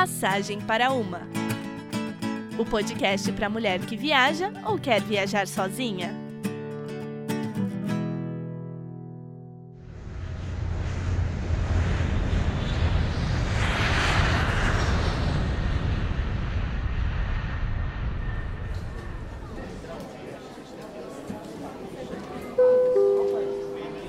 Passagem 0.00 0.58
para 0.62 0.90
uma. 0.92 1.28
O 2.58 2.64
podcast 2.64 3.30
para 3.32 3.50
mulher 3.50 3.80
que 3.80 3.98
viaja 3.98 4.50
ou 4.64 4.78
quer 4.78 5.02
viajar 5.02 5.46
sozinha. 5.46 6.19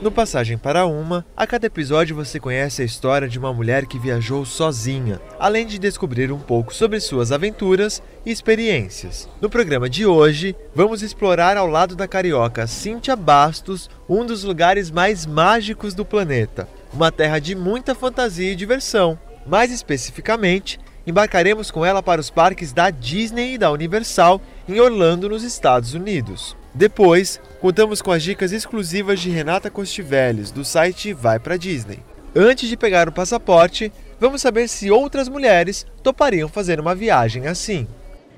No 0.01 0.11
Passagem 0.11 0.57
para 0.57 0.87
Uma, 0.87 1.23
a 1.37 1.45
cada 1.45 1.67
episódio 1.67 2.15
você 2.15 2.39
conhece 2.39 2.81
a 2.81 2.85
história 2.85 3.29
de 3.29 3.37
uma 3.37 3.53
mulher 3.53 3.85
que 3.85 3.99
viajou 3.99 4.43
sozinha, 4.43 5.21
além 5.39 5.63
de 5.63 5.77
descobrir 5.77 6.31
um 6.31 6.39
pouco 6.39 6.73
sobre 6.73 6.99
suas 6.99 7.31
aventuras 7.31 8.01
e 8.25 8.31
experiências. 8.31 9.29
No 9.39 9.47
programa 9.47 9.87
de 9.87 10.03
hoje, 10.03 10.55
vamos 10.73 11.03
explorar 11.03 11.55
ao 11.55 11.67
lado 11.67 11.95
da 11.95 12.07
carioca 12.07 12.65
Cíntia 12.65 13.15
Bastos 13.15 13.91
um 14.09 14.25
dos 14.25 14.43
lugares 14.43 14.89
mais 14.89 15.27
mágicos 15.27 15.93
do 15.93 16.03
planeta, 16.03 16.67
uma 16.91 17.11
terra 17.11 17.37
de 17.37 17.53
muita 17.53 17.93
fantasia 17.93 18.53
e 18.53 18.55
diversão. 18.55 19.19
Mais 19.45 19.71
especificamente, 19.71 20.79
embarcaremos 21.05 21.69
com 21.69 21.85
ela 21.85 22.01
para 22.01 22.19
os 22.19 22.31
parques 22.31 22.73
da 22.73 22.89
Disney 22.89 23.53
e 23.53 23.57
da 23.59 23.71
Universal 23.71 24.41
em 24.67 24.79
Orlando, 24.79 25.29
nos 25.29 25.43
Estados 25.43 25.93
Unidos. 25.93 26.59
Depois, 26.73 27.39
contamos 27.59 28.01
com 28.01 28.11
as 28.11 28.23
dicas 28.23 28.51
exclusivas 28.51 29.19
de 29.19 29.29
Renata 29.29 29.69
Costiveles, 29.69 30.51
do 30.51 30.63
site 30.63 31.11
Vai 31.13 31.37
Pra 31.37 31.57
Disney. 31.57 31.99
Antes 32.33 32.69
de 32.69 32.77
pegar 32.77 33.09
o 33.09 33.11
passaporte, 33.11 33.91
vamos 34.19 34.41
saber 34.41 34.69
se 34.69 34.89
outras 34.89 35.27
mulheres 35.27 35.85
topariam 36.01 36.47
fazer 36.47 36.79
uma 36.79 36.95
viagem 36.95 37.45
assim. 37.45 37.85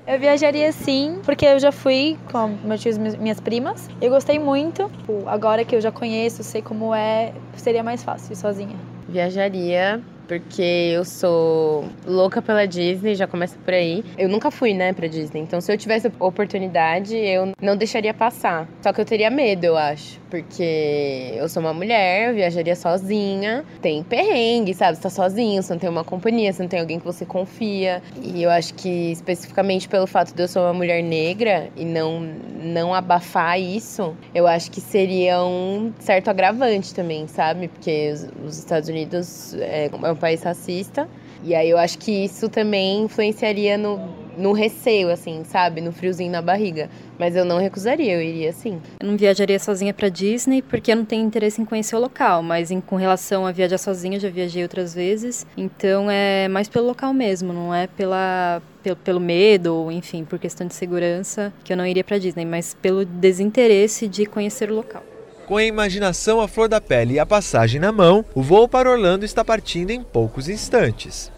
Eu 0.06 0.18
viajaria 0.18 0.70
sim, 0.72 1.20
porque 1.24 1.46
eu 1.46 1.58
já 1.58 1.72
fui 1.72 2.18
com 2.30 2.48
meus 2.64 2.80
tios 2.80 2.96
e 2.96 3.00
minhas 3.18 3.40
primas. 3.40 3.88
Eu 4.02 4.10
gostei 4.10 4.38
muito. 4.38 4.90
Agora 5.26 5.64
que 5.64 5.74
eu 5.76 5.80
já 5.80 5.90
conheço, 5.90 6.42
sei 6.42 6.60
como 6.60 6.94
é, 6.94 7.32
seria 7.56 7.82
mais 7.82 8.02
fácil 8.02 8.32
ir 8.32 8.36
sozinha. 8.36 8.76
Viajaria 9.08 10.02
porque 10.26 10.92
eu 10.94 11.04
sou 11.04 11.84
louca 12.06 12.40
pela 12.40 12.66
Disney, 12.66 13.14
já 13.14 13.26
começa 13.26 13.56
por 13.64 13.74
aí. 13.74 14.04
Eu 14.16 14.28
nunca 14.28 14.50
fui, 14.50 14.74
né, 14.74 14.92
pra 14.92 15.06
Disney, 15.06 15.40
então 15.40 15.60
se 15.60 15.72
eu 15.72 15.78
tivesse 15.78 16.10
oportunidade, 16.18 17.16
eu 17.16 17.52
não 17.60 17.76
deixaria 17.76 18.14
passar. 18.14 18.68
Só 18.82 18.92
que 18.92 19.00
eu 19.00 19.04
teria 19.04 19.30
medo, 19.30 19.64
eu 19.64 19.76
acho, 19.76 20.20
porque 20.30 21.32
eu 21.36 21.48
sou 21.48 21.62
uma 21.62 21.74
mulher, 21.74 22.28
eu 22.28 22.34
viajaria 22.34 22.76
sozinha, 22.76 23.64
tem 23.80 24.02
perrengue, 24.02 24.74
sabe? 24.74 24.96
Você 24.96 25.02
tá 25.02 25.10
sozinho, 25.10 25.62
você 25.62 25.72
não 25.72 25.80
tem 25.80 25.90
uma 25.90 26.04
companhia, 26.04 26.52
você 26.52 26.62
não 26.62 26.68
tem 26.68 26.80
alguém 26.80 26.98
que 26.98 27.04
você 27.04 27.24
confia. 27.24 28.02
E 28.22 28.42
eu 28.42 28.50
acho 28.50 28.74
que 28.74 29.12
especificamente 29.12 29.88
pelo 29.88 30.06
fato 30.06 30.34
de 30.34 30.42
eu 30.42 30.48
ser 30.48 30.58
uma 30.58 30.72
mulher 30.72 31.02
negra 31.02 31.68
e 31.76 31.84
não 31.84 32.20
não 32.64 32.94
abafar 32.94 33.60
isso, 33.60 34.16
eu 34.34 34.46
acho 34.46 34.70
que 34.70 34.80
seria 34.80 35.42
um 35.44 35.92
certo 35.98 36.28
agravante 36.30 36.94
também, 36.94 37.26
sabe? 37.28 37.68
Porque 37.68 38.10
os, 38.12 38.26
os 38.46 38.58
Estados 38.58 38.88
Unidos 38.88 39.54
é, 39.54 39.90
é 40.02 40.13
um 40.14 40.16
país 40.16 40.42
racista. 40.42 41.08
E 41.42 41.54
aí 41.54 41.68
eu 41.68 41.76
acho 41.76 41.98
que 41.98 42.24
isso 42.24 42.48
também 42.48 43.02
influenciaria 43.02 43.76
no, 43.76 44.00
no 44.38 44.52
receio, 44.52 45.10
assim, 45.10 45.44
sabe? 45.44 45.80
No 45.80 45.92
friozinho 45.92 46.32
na 46.32 46.40
barriga. 46.40 46.88
Mas 47.18 47.36
eu 47.36 47.44
não 47.44 47.58
recusaria, 47.58 48.14
eu 48.14 48.22
iria 48.22 48.52
sim. 48.52 48.80
Eu 48.98 49.08
não 49.08 49.16
viajaria 49.16 49.58
sozinha 49.58 49.92
para 49.92 50.08
Disney 50.08 50.62
porque 50.62 50.92
eu 50.92 50.96
não 50.96 51.04
tenho 51.04 51.24
interesse 51.24 51.60
em 51.60 51.64
conhecer 51.64 51.96
o 51.96 52.00
local, 52.00 52.42
mas 52.42 52.70
em, 52.70 52.80
com 52.80 52.96
relação 52.96 53.46
a 53.46 53.52
viajar 53.52 53.78
sozinha, 53.78 54.18
já 54.18 54.30
viajei 54.30 54.62
outras 54.62 54.94
vezes. 54.94 55.46
Então 55.56 56.10
é 56.10 56.48
mais 56.48 56.68
pelo 56.68 56.86
local 56.86 57.12
mesmo, 57.12 57.52
não 57.52 57.74
é 57.74 57.86
pela, 57.86 58.62
pelo, 58.82 58.96
pelo 58.96 59.20
medo 59.20 59.74
ou, 59.74 59.92
enfim, 59.92 60.24
por 60.24 60.38
questão 60.38 60.66
de 60.66 60.74
segurança 60.74 61.52
que 61.62 61.72
eu 61.72 61.76
não 61.76 61.86
iria 61.86 62.02
para 62.02 62.18
Disney, 62.18 62.46
mas 62.46 62.74
pelo 62.74 63.04
desinteresse 63.04 64.08
de 64.08 64.24
conhecer 64.24 64.70
o 64.70 64.74
local. 64.74 65.02
Com 65.46 65.58
a 65.58 65.64
imaginação 65.64 66.40
à 66.40 66.48
flor 66.48 66.68
da 66.68 66.80
pele 66.80 67.14
e 67.14 67.18
a 67.18 67.26
passagem 67.26 67.78
na 67.78 67.92
mão, 67.92 68.24
o 68.34 68.42
voo 68.42 68.66
para 68.66 68.90
Orlando 68.90 69.26
está 69.26 69.44
partindo 69.44 69.90
em 69.90 70.02
poucos 70.02 70.48
instantes. 70.48 71.30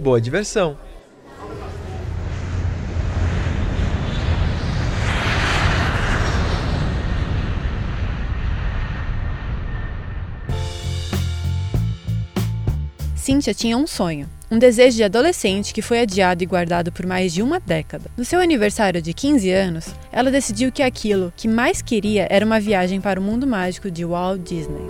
Boa 0.00 0.20
diversão! 0.20 0.76
Cíntia 13.14 13.54
tinha 13.54 13.76
um 13.76 13.86
sonho, 13.86 14.28
um 14.50 14.58
desejo 14.58 14.96
de 14.96 15.04
adolescente 15.04 15.74
que 15.74 15.82
foi 15.82 16.00
adiado 16.00 16.42
e 16.42 16.46
guardado 16.46 16.92
por 16.92 17.06
mais 17.06 17.32
de 17.32 17.42
uma 17.42 17.58
década. 17.58 18.10
No 18.16 18.24
seu 18.24 18.40
aniversário 18.40 19.02
de 19.02 19.12
15 19.12 19.50
anos, 19.50 19.86
ela 20.12 20.30
decidiu 20.30 20.70
que 20.70 20.82
aquilo 20.82 21.32
que 21.36 21.48
mais 21.48 21.82
queria 21.82 22.26
era 22.30 22.46
uma 22.46 22.60
viagem 22.60 23.00
para 23.00 23.18
o 23.20 23.22
mundo 23.22 23.46
mágico 23.46 23.90
de 23.90 24.04
Walt 24.04 24.42
Disney. 24.42 24.86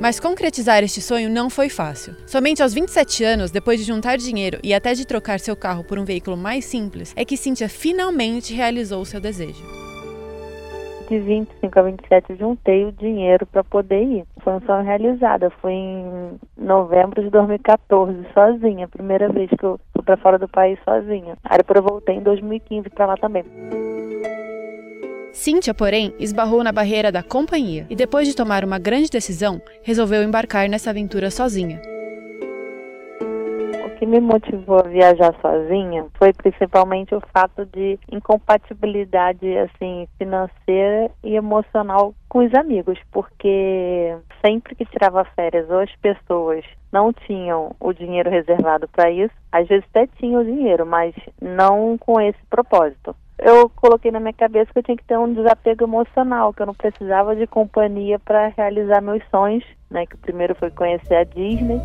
Mas 0.00 0.20
concretizar 0.20 0.84
este 0.84 1.00
sonho 1.00 1.30
não 1.30 1.48
foi 1.48 1.70
fácil. 1.70 2.14
Somente 2.26 2.62
aos 2.62 2.74
27 2.74 3.24
anos, 3.24 3.50
depois 3.50 3.80
de 3.80 3.86
juntar 3.86 4.18
dinheiro 4.18 4.58
e 4.62 4.74
até 4.74 4.92
de 4.92 5.06
trocar 5.06 5.40
seu 5.40 5.56
carro 5.56 5.82
por 5.82 5.98
um 5.98 6.04
veículo 6.04 6.36
mais 6.36 6.66
simples, 6.66 7.14
é 7.16 7.24
que 7.24 7.38
Cynthia 7.38 7.70
finalmente 7.70 8.52
realizou 8.52 9.02
seu 9.06 9.18
desejo 9.18 9.64
de 11.08 11.18
25 11.18 11.78
a 11.78 11.82
27 11.82 12.36
juntei 12.36 12.84
o 12.84 12.92
dinheiro 12.92 13.46
para 13.46 13.62
poder 13.64 14.02
ir. 14.02 14.24
Foi 14.42 14.54
um 14.54 14.60
sonho 14.60 14.84
realizado. 14.84 15.50
Foi 15.60 15.72
em 15.72 16.38
novembro 16.56 17.22
de 17.22 17.30
2014, 17.30 18.26
sozinha. 18.32 18.88
Primeira 18.88 19.28
vez 19.28 19.50
que 19.50 19.64
eu 19.64 19.78
fui 19.92 20.02
para 20.02 20.16
fora 20.16 20.38
do 20.38 20.48
país 20.48 20.78
sozinha. 20.84 21.36
Aí 21.44 21.58
depois 21.58 21.76
eu 21.76 21.82
voltei 21.82 22.16
em 22.16 22.22
2015 22.22 22.90
para 22.90 23.06
lá 23.06 23.16
também. 23.16 23.44
Cíntia, 25.32 25.74
porém, 25.74 26.14
esbarrou 26.18 26.62
na 26.62 26.70
barreira 26.70 27.10
da 27.10 27.22
companhia 27.22 27.86
e, 27.90 27.96
depois 27.96 28.28
de 28.28 28.36
tomar 28.36 28.64
uma 28.64 28.78
grande 28.78 29.10
decisão, 29.10 29.60
resolveu 29.82 30.22
embarcar 30.22 30.68
nessa 30.68 30.90
aventura 30.90 31.30
sozinha 31.30 31.80
que 34.04 34.06
me 34.06 34.20
motivou 34.20 34.80
a 34.80 34.88
viajar 34.88 35.34
sozinha 35.40 36.06
foi 36.18 36.30
principalmente 36.34 37.14
o 37.14 37.22
fato 37.32 37.64
de 37.64 37.98
incompatibilidade 38.12 39.56
assim 39.56 40.06
financeira 40.18 41.10
e 41.22 41.34
emocional 41.34 42.14
com 42.28 42.44
os 42.44 42.54
amigos, 42.54 42.98
porque 43.10 44.14
sempre 44.44 44.74
que 44.74 44.84
tirava 44.84 45.24
férias 45.34 45.70
ou 45.70 45.78
as 45.78 45.90
pessoas 45.96 46.62
não 46.92 47.14
tinham 47.14 47.74
o 47.80 47.94
dinheiro 47.94 48.28
reservado 48.28 48.86
para 48.88 49.10
isso, 49.10 49.34
às 49.50 49.66
vezes 49.66 49.86
até 49.88 50.06
tinham 50.18 50.42
o 50.42 50.44
dinheiro, 50.44 50.84
mas 50.84 51.14
não 51.40 51.96
com 51.96 52.20
esse 52.20 52.38
propósito. 52.50 53.16
Eu 53.38 53.70
coloquei 53.70 54.10
na 54.10 54.20
minha 54.20 54.34
cabeça 54.34 54.70
que 54.70 54.80
eu 54.80 54.82
tinha 54.82 54.96
que 54.98 55.04
ter 55.04 55.18
um 55.18 55.32
desapego 55.32 55.84
emocional, 55.84 56.52
que 56.52 56.60
eu 56.60 56.66
não 56.66 56.74
precisava 56.74 57.34
de 57.34 57.46
companhia 57.46 58.18
para 58.18 58.48
realizar 58.48 59.00
meus 59.00 59.24
sonhos, 59.30 59.64
né? 59.90 60.06
Que 60.06 60.14
o 60.14 60.18
primeiro 60.18 60.54
foi 60.54 60.70
conhecer 60.70 61.16
a 61.16 61.24
Disney. 61.24 61.80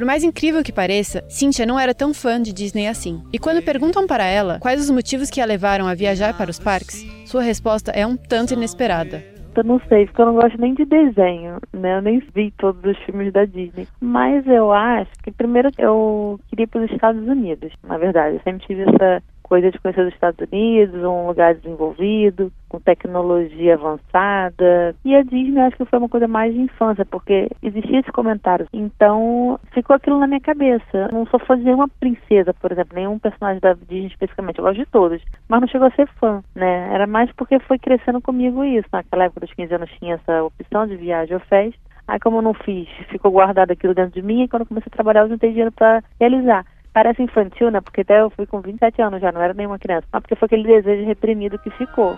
Por 0.00 0.06
mais 0.06 0.24
incrível 0.24 0.64
que 0.64 0.72
pareça, 0.72 1.22
Cynthia 1.28 1.66
não 1.66 1.78
era 1.78 1.92
tão 1.92 2.14
fã 2.14 2.40
de 2.40 2.54
Disney 2.54 2.88
assim. 2.88 3.22
E 3.30 3.38
quando 3.38 3.62
perguntam 3.62 4.06
para 4.06 4.24
ela 4.24 4.58
quais 4.58 4.80
os 4.80 4.88
motivos 4.88 5.28
que 5.28 5.42
a 5.42 5.44
levaram 5.44 5.86
a 5.86 5.92
viajar 5.92 6.34
para 6.38 6.50
os 6.50 6.58
parques, 6.58 7.04
sua 7.26 7.42
resposta 7.42 7.90
é 7.90 8.06
um 8.06 8.16
tanto 8.16 8.54
inesperada. 8.54 9.22
Eu 9.54 9.62
não 9.62 9.78
sei, 9.90 10.06
porque 10.06 10.22
eu 10.22 10.26
não 10.26 10.36
gosto 10.36 10.58
nem 10.58 10.72
de 10.72 10.86
desenho, 10.86 11.58
né? 11.74 11.98
Eu 11.98 12.00
nem 12.00 12.18
vi 12.34 12.50
todos 12.52 12.82
os 12.82 12.96
filmes 13.04 13.30
da 13.30 13.44
Disney. 13.44 13.86
Mas 14.00 14.46
eu 14.46 14.72
acho 14.72 15.10
que 15.22 15.30
primeiro 15.30 15.68
eu 15.76 16.40
queria 16.48 16.64
ir 16.64 16.66
para 16.68 16.82
os 16.82 16.90
Estados 16.90 17.28
Unidos, 17.28 17.70
na 17.86 17.98
verdade. 17.98 18.36
Eu 18.36 18.42
sempre 18.42 18.66
tive 18.66 18.84
essa 18.84 19.22
coisa 19.50 19.68
de 19.68 19.80
conhecer 19.80 20.06
os 20.06 20.14
Estados 20.14 20.38
Unidos, 20.48 21.02
um 21.02 21.26
lugar 21.26 21.56
desenvolvido, 21.56 22.52
com 22.68 22.78
tecnologia 22.78 23.74
avançada. 23.74 24.94
E 25.04 25.12
a 25.12 25.22
Disney 25.22 25.60
acho 25.60 25.76
que 25.76 25.84
foi 25.84 25.98
uma 25.98 26.08
coisa 26.08 26.28
mais 26.28 26.54
de 26.54 26.60
infância, 26.60 27.04
porque 27.04 27.48
existia 27.60 27.98
esse 27.98 28.12
comentário. 28.12 28.68
Então 28.72 29.58
ficou 29.74 29.96
aquilo 29.96 30.20
na 30.20 30.28
minha 30.28 30.40
cabeça. 30.40 31.08
Não 31.12 31.26
sou 31.26 31.40
fã 31.40 31.58
de 31.58 31.64
nenhuma 31.64 31.88
princesa, 31.88 32.54
por 32.54 32.70
exemplo, 32.70 32.94
nenhum 32.94 33.18
personagem 33.18 33.60
da 33.60 33.72
Disney 33.72 34.06
especificamente. 34.06 34.60
Eu 34.60 34.64
gosto 34.64 34.78
de 34.78 34.86
todos, 34.86 35.20
mas 35.48 35.60
não 35.60 35.68
chegou 35.68 35.88
a 35.88 35.90
ser 35.90 36.06
fã, 36.20 36.40
né? 36.54 36.94
Era 36.94 37.08
mais 37.08 37.30
porque 37.32 37.58
foi 37.58 37.78
crescendo 37.78 38.20
comigo 38.20 38.62
isso. 38.64 38.86
Naquela 38.92 39.24
época 39.24 39.40
dos 39.40 39.52
15 39.52 39.74
anos 39.74 39.90
tinha 39.98 40.14
essa 40.14 40.44
opção 40.44 40.86
de 40.86 40.94
viagem 40.94 41.34
ou 41.34 41.40
festa. 41.40 41.90
Aí 42.06 42.20
como 42.20 42.38
eu 42.38 42.42
não 42.42 42.54
fiz, 42.54 42.88
ficou 43.08 43.32
guardado 43.32 43.72
aquilo 43.72 43.94
dentro 43.94 44.12
de 44.12 44.22
mim 44.22 44.42
e 44.42 44.48
quando 44.48 44.62
eu 44.62 44.66
comecei 44.66 44.90
a 44.92 44.94
trabalhar 44.94 45.22
eu 45.22 45.28
não 45.28 45.38
tenho 45.38 45.52
dinheiro 45.52 45.72
para 45.72 46.02
realizar. 46.20 46.64
Parece 46.92 47.22
infantil, 47.22 47.70
né? 47.70 47.80
Porque 47.80 48.00
até 48.00 48.20
eu 48.20 48.30
fui 48.30 48.46
com 48.46 48.60
27 48.60 49.00
anos 49.00 49.20
já, 49.20 49.30
não 49.30 49.40
era 49.40 49.54
nenhuma 49.54 49.78
criança. 49.78 50.06
Mas 50.12 50.22
porque 50.22 50.34
foi 50.34 50.46
aquele 50.46 50.64
desejo 50.64 51.06
reprimido 51.06 51.58
que 51.58 51.70
ficou. 51.70 52.16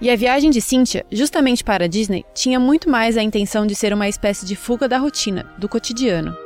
E 0.00 0.10
a 0.10 0.16
viagem 0.16 0.50
de 0.50 0.60
Cynthia, 0.60 1.04
justamente 1.10 1.62
para 1.62 1.84
a 1.84 1.88
Disney, 1.88 2.24
tinha 2.34 2.58
muito 2.58 2.90
mais 2.90 3.16
a 3.16 3.22
intenção 3.22 3.66
de 3.66 3.74
ser 3.74 3.92
uma 3.92 4.08
espécie 4.08 4.44
de 4.44 4.56
fuga 4.56 4.88
da 4.88 4.98
rotina, 4.98 5.46
do 5.56 5.68
cotidiano. 5.68 6.43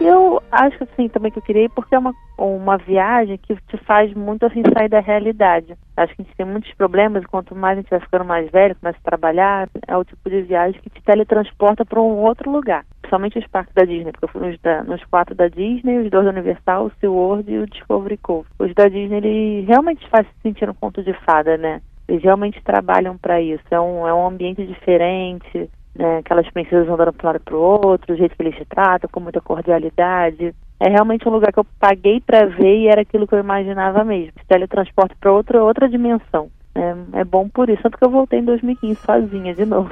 Eu 0.00 0.40
acho 0.52 0.84
assim 0.84 1.08
também 1.08 1.30
que 1.32 1.38
eu 1.38 1.42
queria 1.42 1.64
ir 1.64 1.70
porque 1.70 1.94
é 1.94 1.98
uma, 1.98 2.14
uma 2.38 2.76
viagem 2.76 3.36
que 3.36 3.56
te 3.56 3.76
faz 3.78 4.14
muito 4.14 4.46
assim 4.46 4.62
sair 4.72 4.88
da 4.88 5.00
realidade. 5.00 5.76
Acho 5.96 6.14
que 6.14 6.22
a 6.22 6.24
gente 6.24 6.36
tem 6.36 6.46
muitos 6.46 6.72
problemas, 6.74 7.26
quanto 7.26 7.54
mais 7.54 7.76
a 7.76 7.80
gente 7.80 7.90
vai 7.90 8.00
ficando 8.00 8.24
mais 8.24 8.48
velho, 8.50 8.76
começa 8.76 8.98
a 8.98 9.10
trabalhar, 9.10 9.68
é 9.86 9.96
o 9.96 10.04
tipo 10.04 10.30
de 10.30 10.42
viagem 10.42 10.80
que 10.80 10.90
te 10.90 11.02
teletransporta 11.02 11.84
para 11.84 12.00
um 12.00 12.22
outro 12.22 12.48
lugar. 12.48 12.84
Principalmente 13.00 13.40
os 13.40 13.46
parques 13.48 13.74
da 13.74 13.84
Disney, 13.84 14.12
porque 14.12 14.26
eu 14.26 14.28
fui 14.28 14.46
nos, 14.46 14.60
da, 14.60 14.84
nos 14.84 15.04
quatro 15.06 15.34
da 15.34 15.48
Disney, 15.48 15.98
os 15.98 16.10
dois 16.10 16.24
da 16.24 16.30
Universal, 16.30 16.86
o 16.86 16.92
SeaWorld 17.00 17.50
e 17.50 17.58
o 17.58 17.66
Discovery 17.66 18.18
Cove. 18.18 18.48
Os 18.58 18.72
da 18.74 18.86
Disney, 18.86 19.16
ele 19.16 19.60
realmente 19.66 20.08
faz 20.08 20.26
se 20.28 20.42
sentir 20.42 20.70
um 20.70 20.74
conto 20.74 21.02
de 21.02 21.12
fada, 21.24 21.56
né? 21.56 21.80
Eles 22.06 22.22
realmente 22.22 22.62
trabalham 22.62 23.18
para 23.18 23.40
isso. 23.40 23.64
É 23.70 23.80
um, 23.80 24.06
é 24.06 24.14
um 24.14 24.28
ambiente 24.28 24.64
diferente, 24.64 25.68
né, 25.94 26.18
aquelas 26.18 26.48
princesas 26.50 26.88
andando 26.88 27.12
para 27.12 27.28
um 27.28 27.32
lado 27.32 27.42
para 27.42 27.56
o 27.56 27.60
outro, 27.60 28.14
o 28.14 28.16
jeito 28.16 28.36
que 28.36 28.42
eles 28.42 28.56
te 28.56 28.64
tratam, 28.64 29.08
com 29.12 29.20
muita 29.20 29.40
cordialidade. 29.40 30.54
É 30.80 30.88
realmente 30.88 31.28
um 31.28 31.32
lugar 31.32 31.52
que 31.52 31.58
eu 31.58 31.66
paguei 31.78 32.20
para 32.20 32.46
ver 32.46 32.78
e 32.78 32.88
era 32.88 33.00
aquilo 33.00 33.26
que 33.26 33.34
eu 33.34 33.40
imaginava 33.40 34.04
mesmo. 34.04 34.32
Teletransporte 34.46 35.16
para 35.20 35.32
outra, 35.32 35.62
outra 35.62 35.88
dimensão. 35.88 36.50
É, 36.74 37.20
é 37.20 37.24
bom 37.24 37.48
por 37.48 37.68
isso, 37.68 37.82
tanto 37.82 37.98
que 37.98 38.04
eu 38.04 38.10
voltei 38.10 38.38
em 38.38 38.44
2015 38.44 39.00
sozinha 39.04 39.54
de 39.54 39.64
novo. 39.64 39.90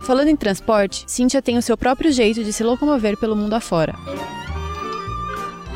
Falando 0.00 0.28
em 0.28 0.36
transporte, 0.36 1.04
Cíntia 1.06 1.42
tem 1.42 1.58
o 1.58 1.62
seu 1.62 1.76
próprio 1.76 2.10
jeito 2.10 2.42
de 2.42 2.50
se 2.50 2.64
locomover 2.64 3.18
pelo 3.18 3.36
mundo 3.36 3.52
afora. 3.52 3.92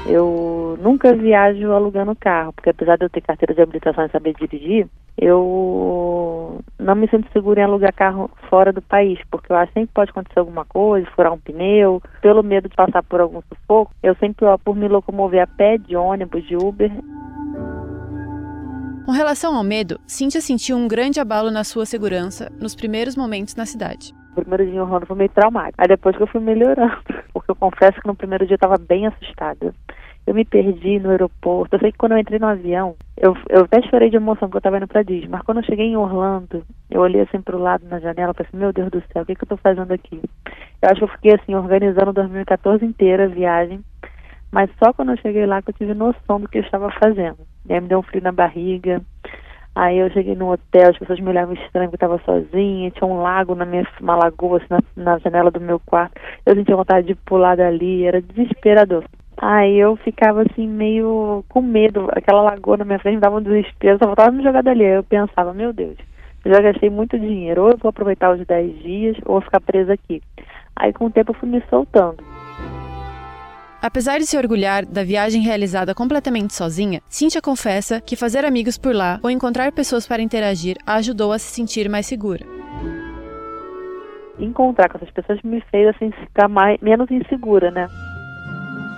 Eu 0.06 0.78
nunca 0.82 1.14
viajo 1.14 1.70
alugando 1.72 2.16
carro, 2.16 2.52
porque 2.52 2.70
apesar 2.70 2.96
de 2.96 3.04
eu 3.04 3.10
ter 3.10 3.20
carteira 3.20 3.54
de 3.54 3.62
habilitação 3.62 4.04
e 4.04 4.10
saber 4.10 4.34
dirigir, 4.34 4.88
eu 5.16 6.60
não 6.78 6.94
me 6.94 7.08
sinto 7.08 7.30
segura 7.32 7.60
em 7.60 7.64
alugar 7.64 7.94
carro 7.94 8.30
fora 8.48 8.72
do 8.72 8.82
país, 8.82 9.20
porque 9.30 9.52
eu 9.52 9.56
acho 9.56 9.72
que 9.72 9.80
sempre 9.80 9.94
pode 9.94 10.10
acontecer 10.10 10.40
alguma 10.40 10.64
coisa, 10.64 11.08
furar 11.14 11.32
um 11.32 11.38
pneu, 11.38 12.02
pelo 12.20 12.42
medo 12.42 12.68
de 12.68 12.74
passar 12.74 13.02
por 13.02 13.20
algum 13.20 13.40
sufoco, 13.42 13.92
eu 14.02 14.14
sempre 14.16 14.44
opto 14.46 14.64
por 14.64 14.76
me 14.76 14.88
locomover 14.88 15.42
a 15.42 15.46
pé, 15.46 15.78
de 15.78 15.94
ônibus, 15.94 16.44
de 16.46 16.56
Uber. 16.56 16.90
Com 19.04 19.12
relação 19.12 19.56
ao 19.56 19.64
medo, 19.64 20.00
Cíntia 20.06 20.40
sentiu 20.40 20.76
um 20.76 20.88
grande 20.88 21.20
abalo 21.20 21.50
na 21.50 21.64
sua 21.64 21.84
segurança 21.84 22.50
nos 22.60 22.74
primeiros 22.74 23.16
momentos 23.16 23.54
na 23.54 23.66
cidade. 23.66 24.14
O 24.32 24.36
primeiro 24.36 24.64
dia 24.64 24.76
em 24.76 24.80
Orlando 24.80 25.06
foi 25.06 25.16
meio 25.16 25.28
traumático. 25.30 25.74
Aí 25.78 25.88
depois 25.88 26.16
que 26.16 26.22
eu 26.22 26.26
fui 26.26 26.40
melhorando, 26.40 26.96
porque 27.34 27.50
eu 27.50 27.56
confesso 27.56 28.00
que 28.00 28.06
no 28.06 28.14
primeiro 28.14 28.46
dia 28.46 28.54
eu 28.54 28.56
estava 28.56 28.78
bem 28.78 29.06
assustada. 29.06 29.74
Eu 30.26 30.34
me 30.34 30.44
perdi 30.44 31.00
no 31.00 31.10
aeroporto. 31.10 31.74
Eu 31.74 31.80
sei 31.80 31.92
que 31.92 31.98
quando 31.98 32.12
eu 32.12 32.18
entrei 32.18 32.38
no 32.38 32.46
avião, 32.46 32.94
eu, 33.16 33.36
eu 33.48 33.64
até 33.64 33.82
chorei 33.82 34.08
de 34.08 34.16
emoção 34.16 34.48
porque 34.48 34.56
eu 34.56 34.60
estava 34.60 34.76
indo 34.76 34.86
para 34.86 35.02
Disney. 35.02 35.28
Mas 35.28 35.42
quando 35.42 35.58
eu 35.58 35.64
cheguei 35.64 35.86
em 35.86 35.96
Orlando, 35.96 36.64
eu 36.90 37.00
olhei 37.00 37.22
assim 37.22 37.40
para 37.40 37.56
o 37.56 37.60
lado 37.60 37.84
na 37.88 37.98
janela 37.98 38.32
e 38.32 38.34
pensei, 38.34 38.58
meu 38.58 38.72
Deus 38.72 38.90
do 38.90 39.02
céu, 39.12 39.22
o 39.22 39.26
que, 39.26 39.34
que 39.34 39.42
eu 39.42 39.46
estou 39.46 39.58
fazendo 39.58 39.92
aqui? 39.92 40.20
Eu 40.80 40.88
acho 40.88 40.96
que 40.96 41.04
eu 41.04 41.08
fiquei 41.08 41.34
assim, 41.34 41.54
organizando 41.54 42.12
2014 42.12 42.84
inteira 42.84 43.24
a 43.24 43.28
viagem. 43.28 43.80
Mas 44.52 44.70
só 44.82 44.92
quando 44.92 45.12
eu 45.12 45.16
cheguei 45.16 45.46
lá 45.46 45.62
que 45.62 45.70
eu 45.70 45.74
tive 45.74 45.94
noção 45.94 46.40
do 46.40 46.48
que 46.48 46.58
eu 46.58 46.62
estava 46.62 46.90
fazendo. 46.92 47.38
E 47.68 47.72
aí 47.72 47.80
me 47.80 47.88
deu 47.88 47.98
um 47.98 48.02
frio 48.02 48.22
na 48.22 48.32
barriga. 48.32 49.00
Aí 49.74 49.96
eu 49.98 50.10
cheguei 50.10 50.34
no 50.34 50.52
hotel, 50.52 50.90
as 50.90 50.98
pessoas 50.98 51.18
me 51.18 51.30
olhavam 51.30 51.54
estranho 51.54 51.90
porque 51.90 52.04
eu 52.04 52.14
estava 52.14 52.22
sozinha, 52.24 52.90
tinha 52.90 53.08
um 53.08 53.22
lago 53.22 53.54
na 53.54 53.64
minha, 53.64 53.86
uma 54.00 54.14
lagoa 54.16 54.58
assim, 54.58 54.66
na, 54.68 54.80
na 54.94 55.18
janela 55.18 55.50
do 55.50 55.60
meu 55.60 55.80
quarto. 55.80 56.12
Eu 56.44 56.54
sentia 56.54 56.76
vontade 56.76 57.06
de 57.06 57.14
pular 57.14 57.56
dali, 57.56 58.04
era 58.04 58.20
desesperador. 58.20 59.04
Aí 59.42 59.76
eu 59.76 59.96
ficava 59.96 60.42
assim, 60.42 60.68
meio 60.68 61.44
com 61.48 61.60
medo. 61.60 62.06
Aquela 62.12 62.42
lagoa 62.42 62.76
na 62.76 62.84
minha 62.84 63.00
frente 63.00 63.16
me 63.16 63.20
dava 63.20 63.38
um 63.38 63.42
desespero, 63.42 63.98
só 63.98 64.06
voltava 64.06 64.30
me 64.30 64.40
jogar 64.40 64.62
dali. 64.62 64.84
Aí 64.84 64.94
eu 64.94 65.02
pensava, 65.02 65.52
meu 65.52 65.72
Deus, 65.72 65.96
eu 66.44 66.54
já 66.54 66.60
gastei 66.60 66.88
muito 66.88 67.18
dinheiro, 67.18 67.62
ou 67.62 67.70
eu 67.72 67.76
vou 67.76 67.88
aproveitar 67.88 68.32
os 68.32 68.46
10 68.46 68.78
dias, 68.84 69.16
ou 69.24 69.32
vou 69.32 69.40
ficar 69.40 69.60
presa 69.60 69.94
aqui. 69.94 70.22
Aí 70.76 70.92
com 70.92 71.06
o 71.06 71.10
tempo 71.10 71.32
eu 71.32 71.34
fui 71.34 71.48
me 71.48 71.60
soltando. 71.68 72.22
Apesar 73.82 74.18
de 74.18 74.26
se 74.26 74.38
orgulhar 74.38 74.86
da 74.86 75.02
viagem 75.02 75.42
realizada 75.42 75.92
completamente 75.92 76.54
sozinha, 76.54 77.00
Cíntia 77.08 77.42
confessa 77.42 78.00
que 78.00 78.14
fazer 78.14 78.44
amigos 78.44 78.78
por 78.78 78.94
lá 78.94 79.18
ou 79.24 79.28
encontrar 79.28 79.72
pessoas 79.72 80.06
para 80.06 80.22
interagir 80.22 80.76
a 80.86 80.94
ajudou 80.94 81.32
a 81.32 81.38
se 81.40 81.52
sentir 81.52 81.88
mais 81.88 82.06
segura. 82.06 82.46
Encontrar 84.38 84.88
com 84.88 84.98
essas 84.98 85.10
pessoas 85.10 85.42
me 85.42 85.60
fez 85.62 85.88
assim 85.88 86.12
ficar 86.12 86.46
mais, 86.46 86.80
menos 86.80 87.10
insegura, 87.10 87.72
né? 87.72 87.88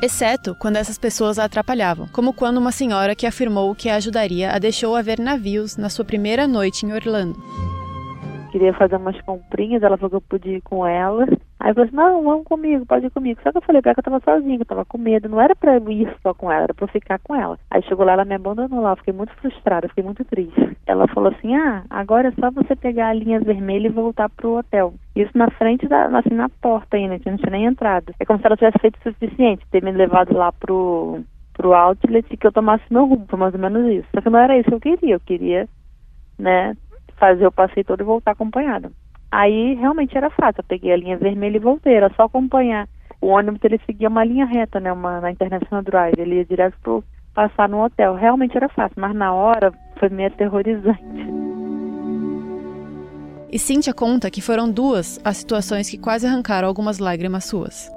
Exceto 0.05 0.55
quando 0.55 0.77
essas 0.77 0.99
pessoas 0.99 1.39
a 1.39 1.45
atrapalhavam, 1.45 2.07
como 2.13 2.33
quando 2.33 2.59
uma 2.59 2.73
senhora 2.73 3.15
que 3.15 3.27
afirmou 3.27 3.75
que 3.75 3.89
a 3.89 3.97
ajudaria 3.97 4.53
a 4.53 4.59
deixou 4.59 4.95
a 4.95 5.03
ver 5.03 5.19
navios 5.19 5.77
na 5.77 5.89
sua 5.89 6.05
primeira 6.05 6.47
noite 6.47 6.85
em 6.85 6.93
Orlando. 6.93 7.74
Queria 8.55 8.73
fazer 8.73 8.95
umas 8.95 9.21
comprinhas, 9.23 9.83
ela 9.83 9.97
falou 9.97 10.11
que 10.11 10.17
eu 10.17 10.21
podia 10.21 10.59
ir 10.59 10.61
com 10.61 10.87
ela. 10.87 11.27
Aí 11.59 11.71
eu 11.71 11.75
falei 11.75 11.89
assim, 11.89 11.97
não, 11.97 12.23
vamos 12.23 12.45
comigo, 12.45 12.87
pode 12.87 13.05
ir 13.05 13.11
comigo. 13.11 13.41
Só 13.43 13.51
que 13.51 13.59
eu 13.59 13.63
falei 13.63 13.83
pra 13.83 13.91
ela 13.91 13.95
que 13.95 13.99
eu 13.99 14.05
tava 14.05 14.21
sozinha, 14.21 14.55
que 14.55 14.63
eu 14.63 14.67
tava 14.67 14.85
com 14.85 14.97
medo. 14.97 15.29
Não 15.29 15.41
era 15.41 15.57
pra 15.57 15.75
eu 15.75 15.91
ir 15.91 16.09
só 16.23 16.33
com 16.33 16.53
ela, 16.53 16.63
era 16.63 16.73
pra 16.73 16.85
eu 16.85 16.89
ficar 16.89 17.19
com 17.19 17.35
ela. 17.35 17.59
Aí 17.69 17.83
chegou 17.83 18.07
lá, 18.07 18.13
ela 18.13 18.25
me 18.25 18.37
abandonou 18.37 18.81
lá, 18.81 18.93
eu 18.93 18.97
fiquei 18.99 19.13
muito 19.13 19.35
frustrada, 19.35 19.89
fiquei 19.89 20.05
muito 20.05 20.25
triste. 20.25 20.77
Ela 20.87 21.09
falou 21.09 21.33
assim, 21.33 21.53
ah, 21.57 21.83
agora 21.91 22.29
é 22.29 22.33
só 22.39 22.49
você 22.53 22.77
pegar 22.77 23.09
a 23.09 23.13
linha 23.13 23.41
vermelha 23.41 23.89
e 23.89 23.91
voltar 23.91 24.29
pro 24.29 24.57
hotel. 24.57 24.95
Isso 25.17 25.33
na 25.35 25.51
frente, 25.51 25.89
da, 25.89 26.07
assim, 26.17 26.33
na 26.33 26.49
porta 26.49 26.97
ainda, 26.97 27.15
gente 27.15 27.31
não 27.31 27.39
tinha 27.39 27.51
nem 27.51 27.65
entrado. 27.65 28.15
É 28.21 28.25
como 28.25 28.39
se 28.39 28.47
ela 28.47 28.57
tivesse 28.57 28.79
feito 28.79 29.01
o 29.01 29.03
suficiente, 29.03 29.67
ter 29.73 29.83
me 29.83 29.91
levado 29.91 30.33
lá 30.33 30.53
pro, 30.53 31.25
pro 31.55 31.75
outlet 31.75 32.25
e 32.31 32.37
que 32.37 32.47
eu 32.47 32.53
tomasse 32.53 32.85
meu 32.89 33.05
rumo, 33.05 33.27
foi 33.29 33.39
mais 33.39 33.53
ou 33.53 33.59
menos 33.59 33.91
isso. 33.93 34.07
Só 34.15 34.21
que 34.21 34.31
não 34.31 34.39
era 34.39 34.57
isso 34.57 34.69
que 34.69 34.75
eu 34.77 34.81
queria, 34.81 35.15
eu 35.17 35.21
queria, 35.21 35.69
né, 36.39 36.77
fazer 37.17 37.47
o 37.47 37.53
passeio 37.53 37.85
todo 37.85 38.01
e 38.01 38.05
voltar 38.05 38.33
acompanhada. 38.33 38.91
Aí 39.31 39.75
realmente 39.75 40.17
era 40.17 40.31
fácil, 40.31 40.61
eu 40.61 40.65
peguei 40.65 40.93
a 40.93 40.97
linha 40.97 41.17
vermelha 41.17 41.57
e 41.57 41.61
voltei, 41.61 41.95
era 41.95 42.13
só 42.15 42.25
acompanhar. 42.25 42.89
O 43.21 43.29
ônibus 43.29 43.61
ele 43.65 43.81
seguia 43.85 44.09
uma 44.09 44.25
linha 44.25 44.45
reta, 44.45 44.79
né, 44.79 44.93
uma, 44.93 45.21
na 45.21 45.31
International 45.31 45.83
Drive, 45.83 46.15
ele 46.19 46.37
ia 46.37 46.45
direto 46.45 46.77
pro 46.83 47.03
passar 47.35 47.69
no 47.69 47.83
hotel. 47.83 48.15
Realmente 48.15 48.57
era 48.57 48.69
fácil, 48.69 48.95
mas 49.01 49.15
na 49.15 49.35
hora 49.35 49.73
foi 49.99 50.09
meio 50.09 50.29
aterrorizante. 50.29 51.45
E 53.51 53.59
Cíntia 53.59 53.95
conta 53.95 54.31
que 54.31 54.41
foram 54.41 54.71
duas 54.71 55.21
as 55.25 55.37
situações 55.37 55.89
que 55.89 55.99
quase 55.99 56.27
arrancaram 56.27 56.67
algumas 56.67 56.99
lágrimas 56.99 57.45
suas. 57.45 57.94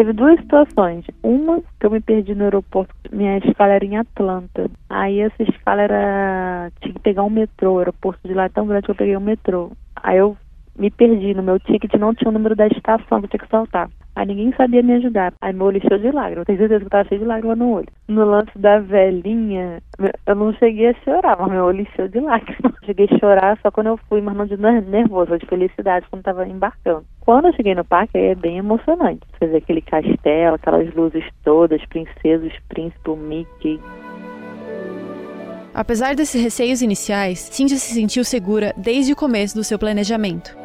Teve 0.00 0.14
duas 0.14 0.40
situações. 0.40 1.04
Uma, 1.22 1.60
que 1.78 1.84
eu 1.84 1.90
me 1.90 2.00
perdi 2.00 2.34
no 2.34 2.44
aeroporto, 2.44 2.94
minha 3.12 3.36
escala 3.36 3.74
era 3.74 3.84
em 3.84 3.98
Atlanta. 3.98 4.70
Aí 4.88 5.20
essa 5.20 5.42
escala 5.42 5.82
era. 5.82 6.72
tinha 6.80 6.94
que 6.94 7.00
pegar 7.00 7.22
um 7.22 7.28
metrô, 7.28 7.74
o 7.74 7.78
aeroporto 7.80 8.26
de 8.26 8.32
lá 8.32 8.44
é 8.44 8.48
tão 8.48 8.66
grande 8.66 8.86
que 8.86 8.92
eu 8.92 8.94
peguei 8.94 9.14
um 9.14 9.20
metrô. 9.20 9.72
Aí 9.96 10.16
eu 10.16 10.38
me 10.74 10.90
perdi 10.90 11.34
no 11.34 11.42
meu 11.42 11.60
ticket, 11.60 11.92
não 11.98 12.14
tinha 12.14 12.30
o 12.30 12.32
número 12.32 12.56
da 12.56 12.66
estação 12.66 13.20
que 13.20 13.26
eu 13.26 13.28
tinha 13.28 13.40
que 13.40 13.50
saltar. 13.50 13.90
Aí 14.16 14.26
ninguém 14.26 14.52
sabia 14.56 14.82
me 14.82 14.94
ajudar. 14.94 15.32
Aí 15.40 15.52
meu 15.52 15.66
olho 15.66 15.78
encheu 15.78 15.98
de 15.98 16.10
lágrimas. 16.10 16.46
Tenho 16.46 16.58
certeza 16.58 16.80
que 16.80 16.86
eu 16.86 16.90
tava 16.90 17.08
cheio 17.08 17.20
de 17.20 17.26
lágrimas 17.26 17.58
no 17.58 17.72
olho. 17.72 17.88
No 18.08 18.24
lance 18.24 18.58
da 18.58 18.78
velhinha, 18.78 19.80
eu 20.26 20.34
não 20.34 20.52
cheguei 20.54 20.88
a 20.88 20.94
chorar, 21.04 21.36
mas 21.38 21.50
meu 21.50 21.64
olho 21.64 21.86
de 22.10 22.20
lágrimas. 22.20 22.72
Cheguei 22.84 23.06
a 23.10 23.18
chorar 23.18 23.58
só 23.62 23.70
quando 23.70 23.88
eu 23.88 23.96
fui, 24.08 24.20
mas 24.20 24.36
não 24.36 24.46
de 24.46 24.56
nervoso, 24.56 25.38
de 25.38 25.46
felicidade 25.46 26.06
quando 26.10 26.22
tava 26.22 26.46
embarcando. 26.46 27.04
Quando 27.20 27.46
eu 27.46 27.52
cheguei 27.54 27.74
no 27.74 27.84
parque, 27.84 28.18
é 28.18 28.34
bem 28.34 28.58
emocionante. 28.58 29.20
Fazer 29.38 29.58
aquele 29.58 29.80
castelo, 29.80 30.56
aquelas 30.56 30.92
luzes 30.94 31.24
todas, 31.44 31.84
princesas, 31.86 32.52
príncipe, 32.68 33.10
Mickey. 33.10 33.80
Apesar 35.72 36.16
desses 36.16 36.42
receios 36.42 36.82
iniciais, 36.82 37.38
Cintia 37.38 37.76
se 37.76 37.94
sentiu 37.94 38.24
segura 38.24 38.74
desde 38.76 39.12
o 39.12 39.16
começo 39.16 39.54
do 39.54 39.62
seu 39.62 39.78
planejamento. 39.78 40.59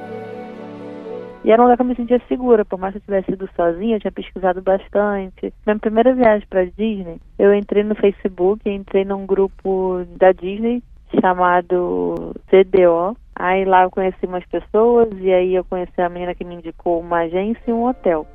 E 1.45 1.51
era 1.51 1.61
um 1.61 1.65
lugar 1.65 1.77
que 1.77 1.83
eu 1.83 1.85
me 1.85 1.95
sentia 1.95 2.19
segura, 2.27 2.65
por 2.65 2.79
mais 2.79 2.93
que 2.93 2.97
eu 2.97 3.03
tivesse 3.03 3.31
ido 3.31 3.47
sozinha, 3.55 3.97
eu 3.97 3.99
tinha 3.99 4.11
pesquisado 4.11 4.63
bastante. 4.63 5.53
Minha 5.63 5.77
primeira 5.77 6.11
viagem 6.15 6.47
para 6.49 6.65
Disney, 6.65 7.21
eu 7.37 7.53
entrei 7.53 7.83
no 7.83 7.93
Facebook, 7.93 8.67
entrei 8.67 9.05
num 9.05 9.27
grupo 9.27 10.03
da 10.17 10.31
Disney 10.31 10.81
chamado 11.21 12.33
CDO. 12.49 13.15
Aí 13.35 13.63
lá 13.63 13.83
eu 13.83 13.91
conheci 13.91 14.25
umas 14.25 14.43
pessoas 14.47 15.07
e 15.21 15.31
aí 15.31 15.53
eu 15.53 15.63
conheci 15.63 16.01
a 16.01 16.09
menina 16.09 16.33
que 16.33 16.43
me 16.43 16.55
indicou 16.55 16.99
uma 16.99 17.19
agência 17.19 17.61
e 17.67 17.71
um 17.71 17.85
hotel. 17.85 18.25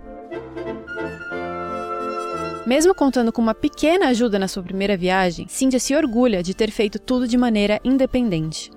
Mesmo 2.64 2.95
contando 2.95 3.33
com 3.33 3.43
uma 3.43 3.55
pequena 3.57 4.11
ajuda 4.11 4.38
na 4.38 4.47
sua 4.47 4.62
primeira 4.62 4.97
viagem, 4.97 5.49
Cíntia 5.49 5.81
se 5.81 5.97
orgulha 5.97 6.45
de 6.45 6.55
ter 6.55 6.71
feito 6.71 7.00
tudo 7.00 7.26
de 7.26 7.37
maneira 7.37 7.81
independente. 7.85 8.71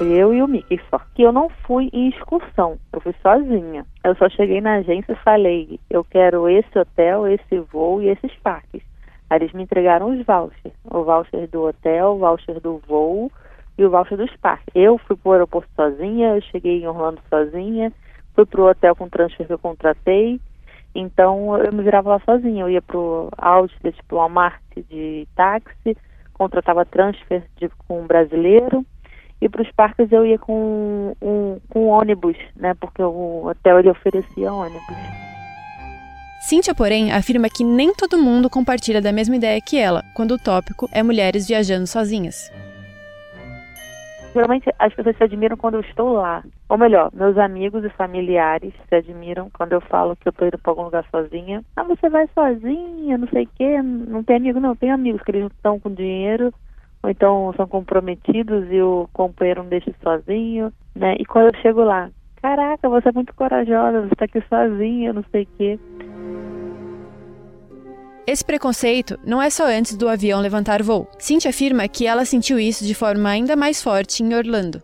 Eu 0.00 0.34
e 0.34 0.42
o 0.42 0.48
Mickey 0.48 0.80
só. 0.90 1.00
Que 1.14 1.22
eu 1.22 1.32
não 1.32 1.48
fui 1.48 1.88
em 1.92 2.08
excursão, 2.08 2.78
eu 2.92 3.00
fui 3.00 3.14
sozinha. 3.22 3.86
Eu 4.02 4.16
só 4.16 4.28
cheguei 4.28 4.60
na 4.60 4.76
agência 4.76 5.12
e 5.12 5.22
falei: 5.22 5.78
eu 5.88 6.02
quero 6.02 6.48
esse 6.48 6.76
hotel, 6.76 7.28
esse 7.28 7.60
voo 7.60 8.02
e 8.02 8.08
esses 8.08 8.32
parques. 8.42 8.82
Aí 9.30 9.38
eles 9.38 9.52
me 9.52 9.62
entregaram 9.62 10.10
os 10.10 10.26
vouchers: 10.26 10.74
o 10.84 11.04
voucher 11.04 11.48
do 11.48 11.62
hotel, 11.62 12.14
o 12.14 12.18
voucher 12.18 12.60
do 12.60 12.78
voo 12.88 13.30
e 13.78 13.84
o 13.84 13.90
voucher 13.90 14.18
dos 14.18 14.34
parques. 14.38 14.66
Eu 14.74 14.98
fui 14.98 15.16
para 15.16 15.28
o 15.28 15.32
aeroporto 15.32 15.70
sozinha, 15.76 16.34
eu 16.34 16.42
cheguei 16.42 16.82
em 16.82 16.88
Orlando 16.88 17.20
sozinha, 17.28 17.92
fui 18.34 18.44
para 18.44 18.60
o 18.60 18.68
hotel 18.68 18.96
com 18.96 19.04
o 19.04 19.10
transfer 19.10 19.46
que 19.46 19.52
eu 19.52 19.58
contratei. 19.58 20.40
Então 20.92 21.56
eu 21.56 21.72
me 21.72 21.84
virava 21.84 22.10
lá 22.10 22.20
sozinha. 22.24 22.62
Eu 22.62 22.70
ia 22.70 22.82
para 22.82 22.98
o 22.98 23.28
outlet, 23.38 23.96
para 24.08 24.16
o 24.16 24.18
Walmart 24.18 24.60
de 24.90 25.26
táxi, 25.36 25.96
contratava 26.32 26.84
transfer 26.84 27.44
de, 27.56 27.68
com 27.86 28.00
um 28.00 28.06
brasileiro 28.06 28.84
E 29.44 29.48
para 29.48 29.60
os 29.60 29.70
parques 29.72 30.10
eu 30.10 30.24
ia 30.24 30.38
com 30.38 31.14
um, 31.20 31.60
com 31.68 31.88
ônibus, 31.88 32.34
né? 32.56 32.72
Porque 32.80 33.02
o 33.02 33.44
hotel 33.44 33.78
ele 33.78 33.90
oferecia 33.90 34.50
ônibus. 34.50 34.96
Cíntia, 36.40 36.74
porém, 36.74 37.12
afirma 37.12 37.50
que 37.50 37.62
nem 37.62 37.92
todo 37.94 38.16
mundo 38.16 38.48
compartilha 38.48 39.02
da 39.02 39.12
mesma 39.12 39.36
ideia 39.36 39.60
que 39.60 39.78
ela, 39.78 40.02
quando 40.14 40.32
o 40.32 40.38
tópico 40.38 40.88
é 40.90 41.02
mulheres 41.02 41.46
viajando 41.46 41.86
sozinhas. 41.86 42.50
Geralmente 44.32 44.72
as 44.78 44.94
pessoas 44.94 45.14
se 45.16 45.24
admiram 45.24 45.58
quando 45.58 45.74
eu 45.74 45.80
estou 45.80 46.14
lá. 46.14 46.42
Ou 46.70 46.78
melhor, 46.78 47.10
meus 47.12 47.36
amigos 47.36 47.84
e 47.84 47.90
familiares 47.90 48.72
se 48.88 48.94
admiram 48.94 49.50
quando 49.52 49.74
eu 49.74 49.80
falo 49.82 50.16
que 50.16 50.26
eu 50.26 50.30
estou 50.30 50.48
indo 50.48 50.58
para 50.58 50.72
algum 50.72 50.84
lugar 50.84 51.04
sozinha. 51.10 51.62
Ah, 51.76 51.84
você 51.84 52.08
vai 52.08 52.26
sozinha, 52.34 53.18
não 53.18 53.28
sei 53.28 53.44
o 53.44 53.48
quê. 53.56 53.82
Não 53.82 54.24
tem 54.24 54.36
amigo, 54.36 54.58
não. 54.58 54.74
Tem 54.74 54.90
amigos 54.90 55.22
que 55.22 55.30
eles 55.32 55.52
estão 55.52 55.78
com 55.78 55.92
dinheiro, 55.92 56.52
ou 57.04 57.10
então 57.10 57.52
são 57.54 57.68
comprometidos 57.68 58.64
e 58.70 58.80
o 58.80 59.06
companheiro 59.12 59.62
não 59.62 59.68
deixa 59.68 59.94
sozinho, 60.02 60.72
né? 60.94 61.14
E 61.18 61.24
quando 61.26 61.54
eu 61.54 61.60
chego 61.60 61.84
lá, 61.84 62.10
caraca, 62.40 62.88
você 62.88 63.10
é 63.10 63.12
muito 63.12 63.34
corajosa, 63.34 64.00
você 64.00 64.14
está 64.14 64.24
aqui 64.24 64.42
sozinha, 64.48 65.12
não 65.12 65.22
sei 65.30 65.42
o 65.42 65.48
quê. 65.58 65.78
Esse 68.26 68.42
preconceito 68.42 69.18
não 69.22 69.42
é 69.42 69.50
só 69.50 69.66
antes 69.66 69.94
do 69.98 70.08
avião 70.08 70.40
levantar 70.40 70.82
voo. 70.82 71.06
Cintia 71.18 71.50
afirma 71.50 71.86
que 71.86 72.06
ela 72.06 72.24
sentiu 72.24 72.58
isso 72.58 72.82
de 72.82 72.94
forma 72.94 73.28
ainda 73.28 73.54
mais 73.54 73.82
forte 73.82 74.22
em 74.22 74.34
Orlando. 74.34 74.82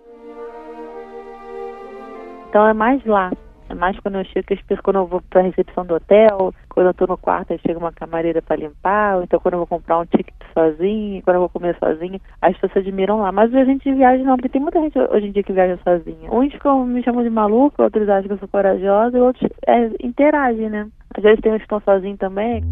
Então 2.51 2.67
é 2.67 2.75
mais 2.75 3.03
lá. 3.07 3.33
É 3.71 3.75
mais 3.75 3.97
quando 4.01 4.17
eu 4.17 4.25
chego, 4.25 4.49
quando 4.83 4.97
eu 4.97 5.07
vou 5.07 5.23
para 5.31 5.41
a 5.41 5.45
recepção 5.45 5.87
do 5.87 5.95
hotel, 5.95 6.53
quando 6.69 6.87
eu 6.87 6.91
estou 6.91 7.07
no 7.07 7.17
quarto, 7.17 7.53
aí 7.53 7.61
chega 7.65 7.79
uma 7.79 7.93
camareira 7.93 8.43
para 8.43 8.57
limpar, 8.57 9.17
ou 9.17 9.23
então 9.23 9.39
quando 9.39 9.55
eu 9.55 9.59
vou 9.59 9.67
comprar 9.69 10.01
um 10.01 10.05
ticket 10.07 10.35
sozinha, 10.53 11.23
quando 11.23 11.37
eu 11.37 11.41
vou 11.43 11.49
comer 11.49 11.77
sozinha, 11.79 12.21
as 12.43 12.59
pessoas 12.59 12.85
admiram 12.85 13.21
lá. 13.21 13.31
Mas 13.31 13.55
a 13.55 13.65
gente 13.65 13.95
viaja 13.95 14.25
não, 14.25 14.35
porque 14.35 14.49
tem 14.49 14.61
muita 14.61 14.81
gente 14.81 14.99
hoje 14.99 15.29
em 15.29 15.31
dia 15.31 15.45
que 15.45 15.53
viaja 15.53 15.79
sozinha. 15.85 16.33
Uns 16.33 16.53
ficam, 16.53 16.85
me 16.85 17.01
chamam 17.05 17.23
de 17.23 17.31
maluco, 17.31 17.81
outros 17.81 18.09
acham 18.09 18.27
que 18.27 18.33
eu 18.33 18.39
sou 18.39 18.49
corajosa, 18.49 19.17
e 19.17 19.21
outros 19.21 19.49
é, 19.69 19.89
interagem, 20.05 20.69
né? 20.69 20.89
Às 21.17 21.23
vezes 21.23 21.41
tem 21.41 21.53
uns 21.53 21.59
que 21.59 21.63
estão 21.63 21.81
sozinhos 21.81 22.19
também. 22.19 22.65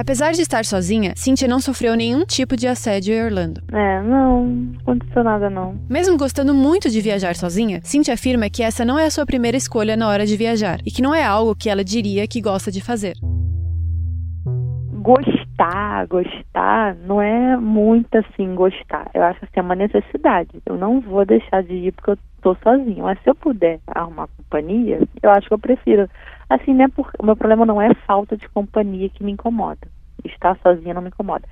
Apesar 0.00 0.32
de 0.32 0.40
estar 0.40 0.64
sozinha, 0.64 1.12
Cynthia 1.14 1.46
não 1.46 1.60
sofreu 1.60 1.94
nenhum 1.94 2.24
tipo 2.24 2.56
de 2.56 2.66
assédio 2.66 3.12
em 3.12 3.22
Orlando. 3.22 3.60
É, 3.70 4.00
não, 4.00 4.46
não 4.46 4.80
aconteceu 4.80 5.22
nada 5.22 5.50
não. 5.50 5.78
Mesmo 5.90 6.16
gostando 6.16 6.54
muito 6.54 6.88
de 6.88 7.02
viajar 7.02 7.36
sozinha, 7.36 7.82
Cynthia 7.84 8.14
afirma 8.14 8.48
que 8.48 8.62
essa 8.62 8.82
não 8.82 8.98
é 8.98 9.04
a 9.04 9.10
sua 9.10 9.26
primeira 9.26 9.58
escolha 9.58 9.98
na 9.98 10.08
hora 10.08 10.24
de 10.24 10.38
viajar 10.38 10.80
e 10.86 10.90
que 10.90 11.02
não 11.02 11.14
é 11.14 11.22
algo 11.22 11.54
que 11.54 11.68
ela 11.68 11.84
diria 11.84 12.26
que 12.26 12.40
gosta 12.40 12.72
de 12.72 12.80
fazer. 12.80 13.12
Gostar, 15.02 16.06
gostar, 16.06 16.96
não 17.06 17.20
é 17.20 17.58
muito 17.58 18.14
assim 18.14 18.54
gostar. 18.54 19.10
Eu 19.12 19.22
acho 19.22 19.40
que 19.40 19.44
assim, 19.44 19.60
é 19.60 19.62
uma 19.62 19.74
necessidade. 19.74 20.62
Eu 20.64 20.78
não 20.78 21.02
vou 21.02 21.26
deixar 21.26 21.62
de 21.62 21.74
ir 21.74 21.92
porque 21.92 22.12
eu 22.12 22.18
tô 22.40 22.56
sozinha. 22.56 23.02
Mas 23.02 23.20
se 23.22 23.30
eu 23.30 23.34
puder 23.34 23.80
arrumar 23.86 24.28
companhia, 24.36 25.00
eu 25.22 25.30
acho 25.30 25.48
que 25.48 25.54
eu 25.54 25.58
prefiro. 25.58 26.08
Assim, 26.48 26.74
né? 26.74 26.86
Porque 26.88 27.16
o 27.20 27.24
meu 27.24 27.36
problema 27.36 27.64
não 27.64 27.80
é 27.80 27.94
falta 28.06 28.36
de 28.36 28.48
companhia 28.48 29.08
que 29.08 29.22
me 29.22 29.32
incomoda. 29.32 29.86
Estar 30.24 30.58
sozinha 30.62 30.94
não 30.94 31.02
me 31.02 31.08
incomoda. 31.08 31.44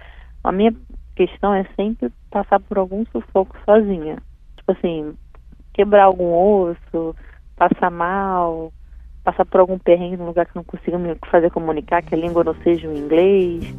A 0.42 0.50
minha 0.50 0.74
questão 1.14 1.54
é 1.54 1.64
sempre 1.76 2.10
passar 2.30 2.60
por 2.60 2.78
algum 2.78 3.04
sufoco 3.06 3.56
sozinha. 3.64 4.18
Tipo 4.56 4.72
assim, 4.72 5.14
quebrar 5.72 6.04
algum 6.04 6.32
osso, 6.32 7.14
passar 7.56 7.90
mal, 7.90 8.72
passar 9.22 9.44
por 9.44 9.60
algum 9.60 9.78
perrengue 9.78 10.16
num 10.16 10.26
lugar 10.26 10.46
que 10.46 10.56
não 10.56 10.64
consiga 10.64 10.98
me 10.98 11.16
fazer 11.30 11.50
comunicar, 11.50 12.02
que 12.02 12.14
a 12.14 12.18
língua 12.18 12.42
não 12.42 12.54
seja 12.62 12.88
o 12.88 12.96
inglês. 12.96 13.74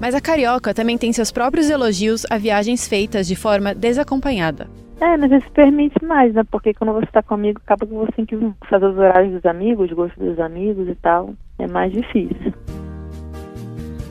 Mas 0.00 0.16
a 0.16 0.20
carioca 0.20 0.74
também 0.74 0.98
tem 0.98 1.12
seus 1.12 1.30
próprios 1.30 1.70
elogios 1.70 2.26
a 2.28 2.36
viagens 2.36 2.88
feitas 2.88 3.26
de 3.26 3.36
forma 3.36 3.72
desacompanhada. 3.72 4.68
É, 5.02 5.16
mas 5.16 5.32
isso 5.32 5.50
permite 5.50 6.02
mais, 6.04 6.32
né? 6.32 6.44
Porque 6.48 6.72
quando 6.72 6.92
você 6.92 7.06
está 7.06 7.20
comigo, 7.24 7.60
acaba 7.64 7.84
que 7.84 7.92
você 7.92 8.12
tem 8.12 8.24
que 8.24 8.36
fazer 8.68 8.86
os 8.86 8.96
horários 8.96 9.32
dos 9.32 9.44
amigos, 9.44 9.90
os 9.90 9.96
gostos 9.96 10.24
dos 10.24 10.38
amigos 10.38 10.88
e 10.88 10.94
tal. 10.94 11.34
É 11.58 11.66
mais 11.66 11.92
difícil. 11.92 12.54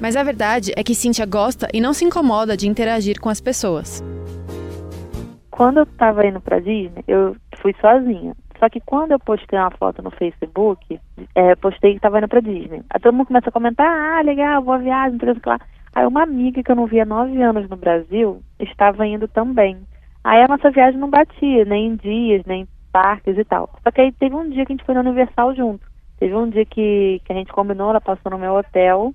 Mas 0.02 0.18
a 0.18 0.24
verdade 0.24 0.74
é 0.76 0.84
que 0.84 0.94
Cíntia 0.94 1.26
gosta 1.26 1.70
e 1.74 1.80
não 1.80 1.94
se 1.94 2.04
incomoda 2.04 2.58
de 2.58 2.68
interagir 2.68 3.22
com 3.22 3.30
as 3.30 3.40
pessoas. 3.40 4.04
Quando 5.50 5.78
eu 5.78 5.84
estava 5.84 6.28
indo 6.28 6.42
para 6.42 6.60
Disney, 6.60 7.06
eu 7.08 7.38
fui 7.62 7.74
sozinha. 7.80 8.36
Só 8.60 8.68
que 8.68 8.82
quando 8.82 9.14
eu 9.14 9.20
postei 9.20 9.58
uma 9.58 9.72
foto 9.72 10.02
no 10.02 10.12
Facebook, 10.12 11.00
é, 11.36 11.56
postei 11.56 11.92
que 11.92 11.98
estava 12.00 12.18
indo 12.18 12.28
para 12.28 12.42
Disney. 12.42 12.84
Aí 12.90 13.00
todo 13.00 13.14
mundo 13.14 13.28
começa 13.28 13.48
a 13.48 13.54
comentar, 13.54 13.88
ah, 13.88 14.22
legal, 14.22 14.62
boa 14.62 14.78
viagem, 14.78 15.14
não 15.14 15.20
sei 15.20 15.32
o 15.32 15.40
que 15.40 15.48
lá. 15.48 15.60
Aí 15.96 16.06
uma 16.06 16.24
amiga 16.24 16.62
que 16.62 16.70
eu 16.70 16.76
não 16.76 16.86
via 16.86 17.04
há 17.04 17.06
nove 17.06 17.42
anos 17.42 17.70
no 17.70 17.78
Brasil 17.78 18.42
estava 18.60 19.08
indo 19.08 19.30
também. 19.30 19.78
Aí 20.24 20.42
a 20.44 20.48
nossa 20.48 20.70
viagem 20.70 21.00
não 21.00 21.10
batia, 21.10 21.66
nem 21.66 21.88
em 21.88 21.96
dias, 21.96 22.44
nem 22.46 22.64
em 22.64 22.68
parques 22.92 23.38
e 23.38 23.44
tal. 23.44 23.70
Só 23.84 23.92
que 23.92 24.02
aí 24.02 24.12
teve 24.12 24.36
um 24.36 24.50
dia 24.50 24.66
que 24.66 24.74
a 24.74 24.76
gente 24.76 24.86
foi 24.86 24.94
na 24.94 25.02
Universal 25.02 25.56
junto. 25.56 25.86
Teve 26.20 26.36
um 26.36 26.50
dia 26.50 26.66
que, 26.66 27.22
que 27.26 27.34
a 27.34 27.36
gente 27.36 27.52
combinou, 27.52 27.90
ela 27.90 28.02
passou 28.02 28.32
no 28.32 28.38
meu 28.38 28.54
hotel, 28.54 29.14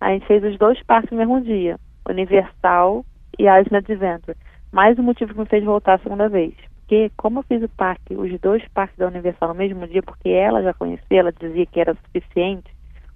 a 0.00 0.10
gente 0.10 0.26
fez 0.26 0.44
os 0.44 0.56
dois 0.56 0.80
parques 0.84 1.10
no 1.10 1.18
mesmo 1.18 1.40
dia, 1.40 1.78
Universal 2.08 3.04
e 3.36 3.48
Asna 3.48 3.78
Adventure. 3.78 4.36
Mais 4.70 4.96
um 4.98 5.02
motivo 5.02 5.32
que 5.32 5.40
me 5.40 5.46
fez 5.46 5.64
voltar 5.64 5.94
a 5.94 5.98
segunda 5.98 6.28
vez. 6.28 6.54
Porque 6.80 7.10
como 7.16 7.40
eu 7.40 7.42
fiz 7.44 7.62
o 7.62 7.68
parque, 7.68 8.14
os 8.14 8.40
dois 8.40 8.62
parques 8.68 8.98
da 8.98 9.08
Universal 9.08 9.48
no 9.48 9.54
mesmo 9.54 9.86
dia, 9.88 10.02
porque 10.02 10.28
ela 10.28 10.62
já 10.62 10.72
conhecia, 10.74 11.20
ela 11.20 11.32
dizia 11.32 11.66
que 11.66 11.80
era 11.80 11.94
suficiente 11.94 12.72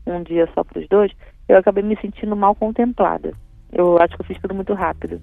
um 0.06 0.22
dia 0.22 0.48
só 0.54 0.64
para 0.64 0.80
os 0.80 0.88
dois, 0.88 1.12
eu 1.48 1.58
acabei 1.58 1.84
me 1.84 1.96
sentindo 2.00 2.34
mal 2.34 2.54
contemplada. 2.54 3.32
Eu 3.70 4.00
acho 4.00 4.16
que 4.16 4.22
eu 4.22 4.26
fiz 4.26 4.40
tudo 4.40 4.54
muito 4.54 4.72
rápido. 4.72 5.20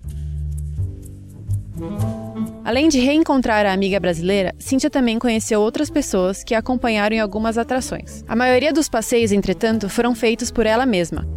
Além 2.64 2.88
de 2.88 3.00
reencontrar 3.00 3.66
a 3.66 3.74
amiga 3.74 4.00
brasileira, 4.00 4.54
Cíntia 4.58 4.90
também 4.90 5.20
conheceu 5.20 5.62
outras 5.62 5.90
pessoas 5.90 6.44
que 6.44 6.56
a 6.56 6.60
acompanharam 6.60 7.16
em 7.16 7.20
algumas 7.20 7.58
atrações. 7.58 8.24
A 8.28 8.36
maioria 8.36 8.74
dos 8.74 8.90
passeios, 8.90 9.32
entretanto, 9.32 9.88
foram 9.88 10.16
feitos 10.16 10.50
por 10.52 10.66
ela 10.66 10.86
mesma. 10.86 11.28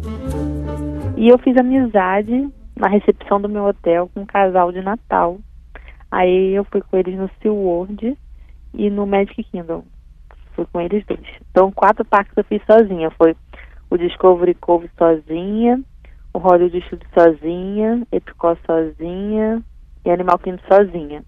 E 1.15 1.27
eu 1.27 1.37
fiz 1.37 1.55
amizade 1.55 2.49
na 2.75 2.87
recepção 2.87 3.39
do 3.39 3.47
meu 3.47 3.65
hotel 3.65 4.09
com 4.13 4.21
um 4.21 4.25
casal 4.25 4.71
de 4.71 4.81
Natal. 4.81 5.37
Aí 6.09 6.55
eu 6.55 6.63
fui 6.63 6.81
com 6.81 6.97
eles 6.97 7.15
no 7.15 7.29
SeaWorld 7.41 8.17
e 8.73 8.89
no 8.89 9.05
Magic 9.05 9.43
Kingdom. 9.43 9.83
Fui 10.55 10.65
com 10.71 10.81
eles 10.81 11.05
dois. 11.05 11.19
Então, 11.51 11.71
quatro 11.71 12.03
parques 12.03 12.35
eu 12.35 12.43
fiz 12.45 12.61
sozinha. 12.65 13.11
Foi 13.11 13.35
o 13.89 13.97
Discovery 13.97 14.55
Cove 14.55 14.89
sozinha, 14.97 15.79
o 16.33 16.39
Hollywood 16.39 16.81
Studios 16.85 17.11
sozinha, 17.13 18.01
Epcot 18.11 18.59
sozinha, 18.65 19.63
e 20.05 20.09
Animal 20.09 20.39
Kingdom 20.39 20.61
sozinha. 20.67 21.23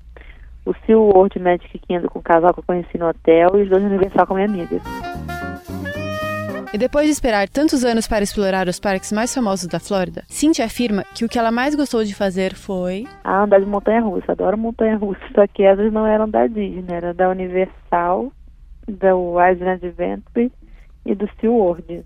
O 0.66 0.74
SeaWorld 0.86 1.40
Magic 1.40 1.80
Kingdom 1.80 2.08
com 2.08 2.20
o 2.20 2.24
casal 2.24 2.54
que 2.54 2.60
eu 2.60 2.63
conheci 2.63 2.98
no 2.98 3.10
hotel 3.10 3.50
e 3.56 3.63
os 3.63 3.70
dois 3.70 3.84
Universal 3.84 4.28
com 4.28 4.34
a 4.36 4.38
minha 4.38 4.50
amiga. 4.50 4.82
E 6.74 6.78
depois 6.78 7.06
de 7.06 7.12
esperar 7.12 7.50
tantos 7.50 7.84
anos 7.84 8.08
para 8.08 8.24
explorar 8.24 8.68
os 8.70 8.80
parques 8.80 9.12
mais 9.12 9.34
famosos 9.36 9.68
da 9.68 9.78
Flórida, 9.78 10.24
Cintia 10.30 10.63
afirma 10.63 11.04
que 11.13 11.25
o 11.25 11.28
que 11.28 11.38
ela 11.38 11.51
mais 11.51 11.75
gostou 11.75 12.01
de 12.01 12.16
fazer 12.16 12.56
foi. 12.56 13.06
Ah, 13.25 13.44
andar 13.44 13.60
de 13.60 13.66
montanha-russa. 13.66 14.32
Adoro 14.32 14.58
montanha-russa. 14.58 15.20
Só 15.36 15.46
que 15.48 15.63
essas 15.63 15.92
não 15.92 16.08
eram 16.08 16.30
da 16.30 16.48
Disney, 16.48 16.86
era 16.90 17.13
da 17.13 17.30
Universal, 17.30 18.32
da 18.88 19.10
Island 19.51 19.86
Adventure 19.86 20.51
e 21.06 21.13
do 21.13 21.30
SeaWorld. 21.42 22.04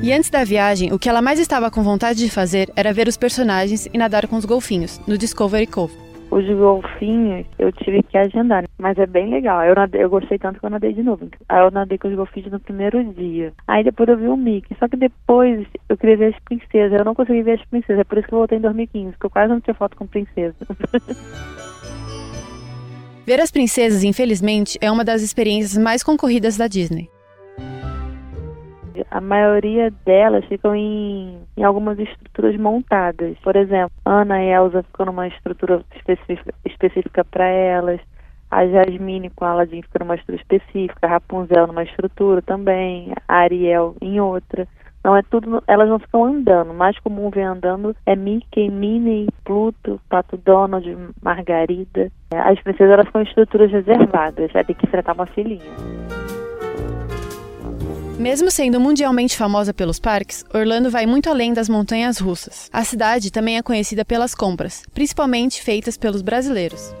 E 0.00 0.12
antes 0.12 0.30
da 0.30 0.44
viagem, 0.44 0.92
o 0.92 0.98
que 0.98 1.08
ela 1.08 1.20
mais 1.20 1.40
estava 1.40 1.72
com 1.72 1.82
vontade 1.82 2.20
de 2.20 2.30
fazer 2.30 2.70
era 2.76 2.92
ver 2.92 3.08
os 3.08 3.16
personagens 3.16 3.86
e 3.92 3.98
nadar 3.98 4.28
com 4.28 4.36
os 4.36 4.44
golfinhos, 4.44 5.00
no 5.08 5.18
Discovery 5.18 5.66
Cove. 5.66 5.92
Os 6.30 6.46
golfinhos 6.46 7.44
eu 7.58 7.72
tive 7.72 8.04
que 8.04 8.16
agendar, 8.16 8.64
mas 8.78 8.96
é 8.96 9.06
bem 9.06 9.28
legal. 9.28 9.64
Eu, 9.64 9.74
nadei, 9.74 10.04
eu 10.04 10.08
gostei 10.08 10.38
tanto 10.38 10.60
que 10.60 10.66
eu 10.66 10.70
nadei 10.70 10.92
de 10.92 11.02
novo. 11.02 11.28
Aí 11.48 11.64
eu 11.64 11.70
nadei 11.72 11.98
com 11.98 12.06
os 12.06 12.14
golfinhos 12.14 12.52
no 12.52 12.60
primeiro 12.60 13.02
dia. 13.12 13.52
Aí 13.66 13.82
depois 13.82 14.08
eu 14.08 14.16
vi 14.16 14.28
o 14.28 14.36
Mickey. 14.36 14.76
Só 14.78 14.86
que 14.86 14.96
depois 14.96 15.66
eu 15.88 15.96
queria 15.96 16.16
ver 16.16 16.34
as 16.34 16.40
princesas. 16.44 16.96
Eu 16.96 17.04
não 17.04 17.14
consegui 17.14 17.42
ver 17.42 17.58
as 17.58 17.66
princesas. 17.66 18.00
É 18.00 18.04
por 18.04 18.18
isso 18.18 18.28
que 18.28 18.34
eu 18.34 18.38
voltei 18.38 18.58
em 18.58 18.60
2015, 18.60 19.12
porque 19.12 19.26
eu 19.26 19.30
quase 19.30 19.52
não 19.52 19.60
tinha 19.60 19.74
foto 19.74 19.96
com 19.96 20.06
princesa. 20.06 20.54
Ver 23.26 23.40
as 23.40 23.50
princesas, 23.50 24.04
infelizmente, 24.04 24.78
é 24.80 24.90
uma 24.90 25.04
das 25.04 25.20
experiências 25.20 25.76
mais 25.76 26.02
concorridas 26.02 26.56
da 26.56 26.66
Disney 26.66 27.10
a 29.10 29.20
maioria 29.20 29.92
delas 30.04 30.44
ficam 30.46 30.74
em, 30.74 31.38
em 31.56 31.64
algumas 31.64 31.98
estruturas 31.98 32.56
montadas. 32.56 33.36
Por 33.38 33.56
exemplo, 33.56 33.92
Ana 34.04 34.42
e 34.42 34.50
Elsa 34.50 34.82
ficam 34.82 35.06
numa 35.06 35.28
estrutura 35.28 35.82
específica, 35.94 36.54
específica 36.64 37.24
para 37.24 37.46
elas. 37.46 38.00
A 38.50 38.66
Jasmine 38.66 39.30
com 39.30 39.44
a 39.44 39.50
Aladdin 39.50 39.82
fica 39.82 39.98
numa 39.98 40.14
estrutura 40.14 40.42
específica, 40.42 41.06
a 41.06 41.10
Rapunzel 41.10 41.66
numa 41.66 41.82
estrutura 41.82 42.40
também, 42.40 43.12
a 43.28 43.34
Ariel 43.36 43.94
em 44.00 44.20
outra. 44.20 44.66
Não 45.04 45.16
é 45.16 45.22
tudo, 45.22 45.62
elas 45.66 45.88
não 45.88 45.98
ficam 45.98 46.24
andando. 46.24 46.70
O 46.70 46.74
mais 46.74 46.98
comum 46.98 47.30
ver 47.30 47.42
andando 47.42 47.94
é 48.04 48.16
Mickey, 48.16 48.68
Minnie, 48.70 49.28
Pluto, 49.44 50.00
Pato 50.08 50.36
Donald, 50.36 50.86
Margarida. 51.22 52.10
As 52.30 52.60
princesas 52.60 52.92
elas 52.92 53.08
em 53.14 53.22
estruturas 53.22 53.70
reservadas, 53.70 54.52
vai 54.52 54.64
ter 54.64 54.74
que 54.74 54.86
enfrentar 54.86 55.14
uma 55.14 55.26
filhinha. 55.26 56.37
Mesmo 58.18 58.50
sendo 58.50 58.80
mundialmente 58.80 59.38
famosa 59.38 59.72
pelos 59.72 60.00
parques, 60.00 60.44
Orlando 60.52 60.90
vai 60.90 61.06
muito 61.06 61.30
além 61.30 61.54
das 61.54 61.68
montanhas 61.68 62.18
russas. 62.18 62.68
A 62.72 62.82
cidade 62.82 63.30
também 63.30 63.56
é 63.56 63.62
conhecida 63.62 64.04
pelas 64.04 64.34
compras, 64.34 64.82
principalmente 64.92 65.62
feitas 65.62 65.96
pelos 65.96 66.20
brasileiros. 66.20 66.92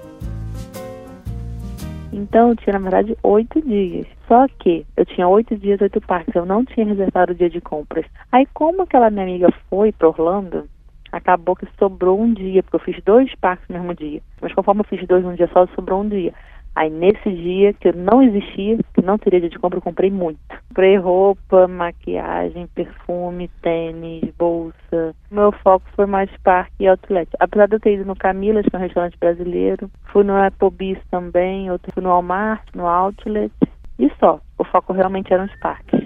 Então 2.12 2.50
eu 2.50 2.56
tinha, 2.56 2.74
na 2.74 2.78
verdade, 2.78 3.18
oito 3.24 3.60
dias. 3.60 4.06
Só 4.28 4.46
que 4.60 4.86
eu 4.96 5.04
tinha 5.04 5.26
oito 5.26 5.56
dias, 5.56 5.80
oito 5.80 6.00
parques. 6.00 6.36
Eu 6.36 6.46
não 6.46 6.64
tinha 6.64 6.86
reservado 6.86 7.32
o 7.32 7.34
dia 7.34 7.50
de 7.50 7.60
compras. 7.60 8.06
Aí, 8.30 8.46
como 8.54 8.82
aquela 8.82 9.10
minha 9.10 9.24
amiga 9.24 9.52
foi 9.68 9.90
para 9.90 10.08
Orlando, 10.08 10.68
acabou 11.10 11.56
que 11.56 11.66
sobrou 11.80 12.20
um 12.20 12.32
dia, 12.32 12.62
porque 12.62 12.76
eu 12.76 12.94
fiz 12.94 13.02
dois 13.04 13.34
parques 13.40 13.68
no 13.68 13.74
mesmo 13.74 13.92
dia. 13.92 14.20
Mas 14.40 14.54
conforme 14.54 14.82
eu 14.82 14.84
fiz 14.84 15.04
dois 15.08 15.24
num 15.24 15.34
dia 15.34 15.50
só, 15.52 15.66
sobrou 15.74 16.00
um 16.00 16.08
dia. 16.08 16.32
Aí 16.78 16.90
nesse 16.90 17.28
dia 17.28 17.72
que 17.72 17.88
eu 17.88 17.92
não 17.92 18.22
existia, 18.22 18.78
que 18.94 19.02
não 19.02 19.18
teria 19.18 19.40
dia 19.40 19.50
de 19.50 19.58
compra, 19.58 19.78
eu 19.78 19.82
comprei 19.82 20.12
muito. 20.12 20.38
Comprei 20.68 20.96
roupa, 20.96 21.66
maquiagem, 21.66 22.68
perfume, 22.68 23.50
tênis, 23.60 24.32
bolsa. 24.38 25.12
Meu 25.28 25.50
foco 25.50 25.84
foi 25.96 26.06
mais 26.06 26.30
parque 26.44 26.72
e 26.78 26.86
outlet. 26.86 27.28
Apesar 27.40 27.66
de 27.66 27.74
eu 27.74 27.80
ter 27.80 27.94
ido 27.94 28.04
no 28.04 28.14
Camilas, 28.14 28.64
que 28.64 28.76
é 28.76 28.78
um 28.78 28.82
restaurante 28.82 29.18
brasileiro, 29.18 29.90
fui 30.12 30.22
no 30.22 30.36
Applebee's 30.36 31.00
também, 31.10 31.68
outro 31.68 31.92
fui 31.92 32.00
no 32.00 32.10
Walmart, 32.10 32.62
no 32.76 32.86
Outlet. 32.86 33.52
E 33.98 34.08
só, 34.20 34.40
o 34.56 34.62
foco 34.62 34.92
realmente 34.92 35.34
eram 35.34 35.46
os 35.46 35.58
parques. 35.58 36.00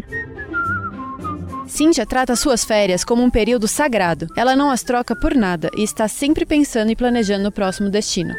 Cíntia 1.67 2.07
trata 2.07 2.35
suas 2.35 2.65
férias 2.65 3.05
como 3.05 3.23
um 3.23 3.31
período 3.31 3.69
sagrado. 3.69 4.27
Ela 4.35 4.57
não 4.57 4.71
as 4.71 4.83
troca 4.83 5.15
por 5.15 5.35
nada 5.35 5.69
e 5.77 5.83
está 5.83 6.09
sempre 6.09 6.47
pensando 6.47 6.91
e 6.91 6.97
planejando 6.97 7.51
o 7.51 7.53
próximo 7.53 7.91
destino. 7.91 8.33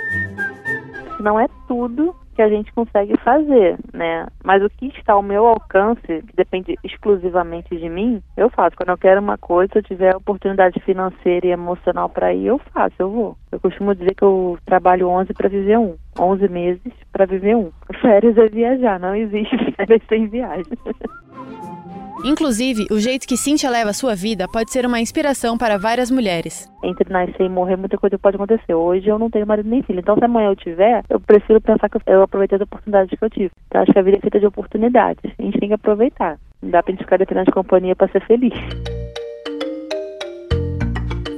Não 1.19 1.39
é 1.39 1.47
tudo 1.67 2.22
que 2.33 2.41
a 2.41 2.49
gente 2.49 2.71
consegue 2.73 3.17
fazer, 3.23 3.77
né? 3.93 4.27
Mas 4.43 4.63
o 4.63 4.69
que 4.69 4.87
está 4.87 5.13
ao 5.13 5.21
meu 5.21 5.45
alcance, 5.45 6.01
que 6.01 6.35
depende 6.35 6.77
exclusivamente 6.83 7.75
de 7.75 7.89
mim, 7.89 8.21
eu 8.35 8.49
faço. 8.49 8.75
Quando 8.75 8.89
eu 8.89 8.97
quero 8.97 9.21
uma 9.21 9.37
coisa, 9.37 9.71
se 9.71 9.79
eu 9.79 9.83
tiver 9.83 10.15
oportunidade 10.15 10.79
financeira 10.81 11.47
e 11.47 11.51
emocional 11.51 12.09
para 12.09 12.33
ir, 12.33 12.47
eu 12.47 12.59
faço, 12.73 12.95
eu 12.99 13.09
vou. 13.09 13.37
Eu 13.51 13.59
costumo 13.59 13.95
dizer 13.95 14.15
que 14.15 14.23
eu 14.23 14.57
trabalho 14.65 15.07
11 15.07 15.33
para 15.33 15.49
viver 15.49 15.77
um, 15.77 15.95
11 16.19 16.47
meses 16.49 16.93
para 17.11 17.25
viver 17.25 17.55
um. 17.55 17.71
Férias 18.01 18.37
é 18.37 18.47
viajar, 18.47 18.99
não 18.99 19.15
existe 19.15 19.55
férias 19.75 20.01
sem 20.09 20.27
viagem. 20.27 20.65
Inclusive, 22.23 22.87
o 22.91 22.99
jeito 22.99 23.27
que 23.27 23.35
Cintia 23.35 23.69
leva 23.69 23.89
a 23.89 23.93
sua 23.93 24.15
vida 24.15 24.47
pode 24.47 24.71
ser 24.71 24.85
uma 24.85 24.99
inspiração 24.99 25.57
para 25.57 25.77
várias 25.77 26.11
mulheres. 26.11 26.71
Entre 26.83 27.11
nascer 27.11 27.41
e 27.43 27.49
morrer, 27.49 27.75
muita 27.75 27.97
coisa 27.97 28.17
pode 28.17 28.35
acontecer. 28.35 28.73
Hoje 28.73 29.07
eu 29.07 29.17
não 29.17 29.29
tenho 29.29 29.47
marido 29.47 29.69
nem 29.69 29.81
filho. 29.81 29.99
Então, 29.99 30.15
se 30.17 30.23
amanhã 30.23 30.49
eu 30.49 30.55
tiver, 30.55 31.03
eu 31.09 31.19
prefiro 31.19 31.59
pensar 31.59 31.89
que 31.89 31.97
eu 32.05 32.21
aproveitei 32.21 32.55
as 32.57 32.61
oportunidades 32.61 33.17
que 33.17 33.25
eu 33.25 33.29
tive. 33.29 33.51
Então, 33.67 33.81
acho 33.81 33.91
que 33.91 33.99
a 33.99 34.01
vida 34.01 34.17
é 34.17 34.21
feita 34.21 34.39
de 34.39 34.45
oportunidades. 34.45 35.31
A 35.37 35.41
gente 35.41 35.59
tem 35.59 35.69
que 35.69 35.75
aproveitar. 35.75 36.37
Não 36.61 36.69
dá 36.69 36.81
pra 36.81 36.91
gente 36.91 37.03
ficar 37.03 37.17
dependendo 37.17 37.47
de 37.47 37.51
companhia 37.51 37.95
para 37.95 38.11
ser 38.11 38.25
feliz. 38.25 38.53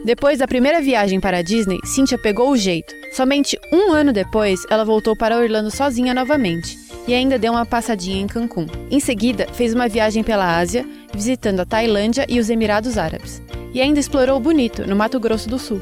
Depois 0.05 0.37
da 0.37 0.47
primeira 0.47 0.81
viagem 0.81 1.19
para 1.19 1.37
a 1.37 1.41
Disney, 1.41 1.79
Cynthia 1.83 2.17
pegou 2.21 2.51
o 2.51 2.57
jeito. 2.57 2.93
Somente 3.11 3.57
um 3.73 3.91
ano 3.91 4.13
depois, 4.13 4.59
ela 4.69 4.85
voltou 4.85 5.17
para 5.17 5.37
Orlando 5.37 5.71
sozinha 5.71 6.13
novamente 6.13 6.84
e 7.07 7.13
ainda 7.13 7.37
deu 7.37 7.53
uma 7.53 7.65
passadinha 7.65 8.21
em 8.21 8.27
Cancún. 8.27 8.67
Em 8.89 8.99
seguida, 8.99 9.47
fez 9.53 9.73
uma 9.73 9.87
viagem 9.87 10.23
pela 10.23 10.57
Ásia, 10.57 10.85
visitando 11.13 11.59
a 11.59 11.65
Tailândia 11.65 12.25
e 12.27 12.39
os 12.39 12.49
Emirados 12.49 12.97
Árabes. 12.97 13.41
E 13.73 13.81
ainda 13.81 13.99
explorou 13.99 14.39
Bonito, 14.39 14.87
no 14.87 14.95
Mato 14.95 15.19
Grosso 15.19 15.49
do 15.49 15.59
Sul. 15.59 15.81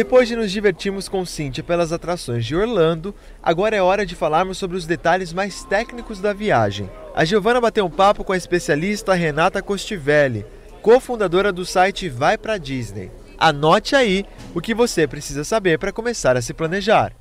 Depois 0.00 0.26
de 0.26 0.34
nos 0.34 0.50
divertirmos 0.50 1.10
com 1.10 1.26
Cynthia 1.26 1.62
pelas 1.62 1.92
atrações 1.92 2.46
de 2.46 2.56
Orlando, 2.56 3.14
agora 3.42 3.76
é 3.76 3.82
hora 3.82 4.06
de 4.06 4.16
falarmos 4.16 4.56
sobre 4.56 4.74
os 4.74 4.86
detalhes 4.86 5.30
mais 5.30 5.62
técnicos 5.62 6.22
da 6.22 6.32
viagem. 6.32 6.88
A 7.14 7.22
Giovana 7.22 7.60
bateu 7.60 7.84
um 7.84 7.90
papo 7.90 8.24
com 8.24 8.32
a 8.32 8.36
especialista 8.36 9.12
Renata 9.12 9.60
Costivelli, 9.60 10.46
cofundadora 10.80 11.52
do 11.52 11.66
site 11.66 12.08
Vai 12.08 12.38
Pra 12.38 12.56
Disney. 12.56 13.10
Anote 13.36 13.94
aí 13.94 14.24
o 14.54 14.60
que 14.62 14.72
você 14.72 15.06
precisa 15.06 15.44
saber 15.44 15.78
para 15.78 15.92
começar 15.92 16.34
a 16.34 16.40
se 16.40 16.54
planejar. 16.54 17.12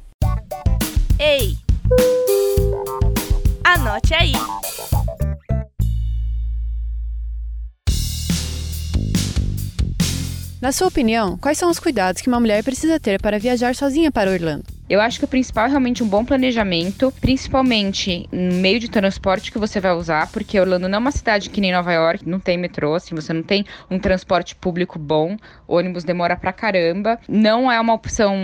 Ei! 1.19 1.57
Anote 3.61 4.13
aí! 4.13 4.31
Na 10.61 10.73
sua 10.73 10.89
opinião, 10.89 11.37
quais 11.37 11.57
são 11.57 11.69
os 11.69 11.79
cuidados 11.79 12.21
que 12.21 12.27
uma 12.27 12.39
mulher 12.39 12.61
precisa 12.65 12.99
ter 12.99 13.21
para 13.21 13.39
viajar 13.39 13.73
sozinha 13.73 14.11
para 14.11 14.29
Orlando? 14.29 14.65
Eu 14.89 14.99
acho 14.99 15.17
que 15.17 15.23
o 15.23 15.27
principal 15.27 15.67
é 15.67 15.69
realmente 15.69 16.03
um 16.03 16.07
bom 16.07 16.25
planejamento, 16.25 17.13
principalmente 17.21 18.27
no 18.29 18.55
meio 18.55 18.77
de 18.77 18.89
transporte 18.89 19.53
que 19.53 19.57
você 19.57 19.79
vai 19.79 19.93
usar, 19.93 20.29
porque 20.33 20.59
Orlando 20.59 20.89
não 20.89 20.97
é 20.97 20.99
uma 20.99 21.11
cidade 21.11 21.49
que 21.49 21.61
nem 21.61 21.71
Nova 21.71 21.93
York, 21.93 22.27
não 22.27 22.41
tem 22.41 22.57
metrô, 22.57 22.93
assim, 22.93 23.15
você 23.15 23.31
não 23.31 23.41
tem 23.41 23.63
um 23.89 23.97
transporte 23.97 24.53
público 24.53 24.99
bom, 24.99 25.37
ônibus 25.65 26.03
demora 26.03 26.35
pra 26.35 26.51
caramba, 26.51 27.17
não 27.29 27.71
é 27.71 27.79
uma 27.79 27.93
opção 27.93 28.35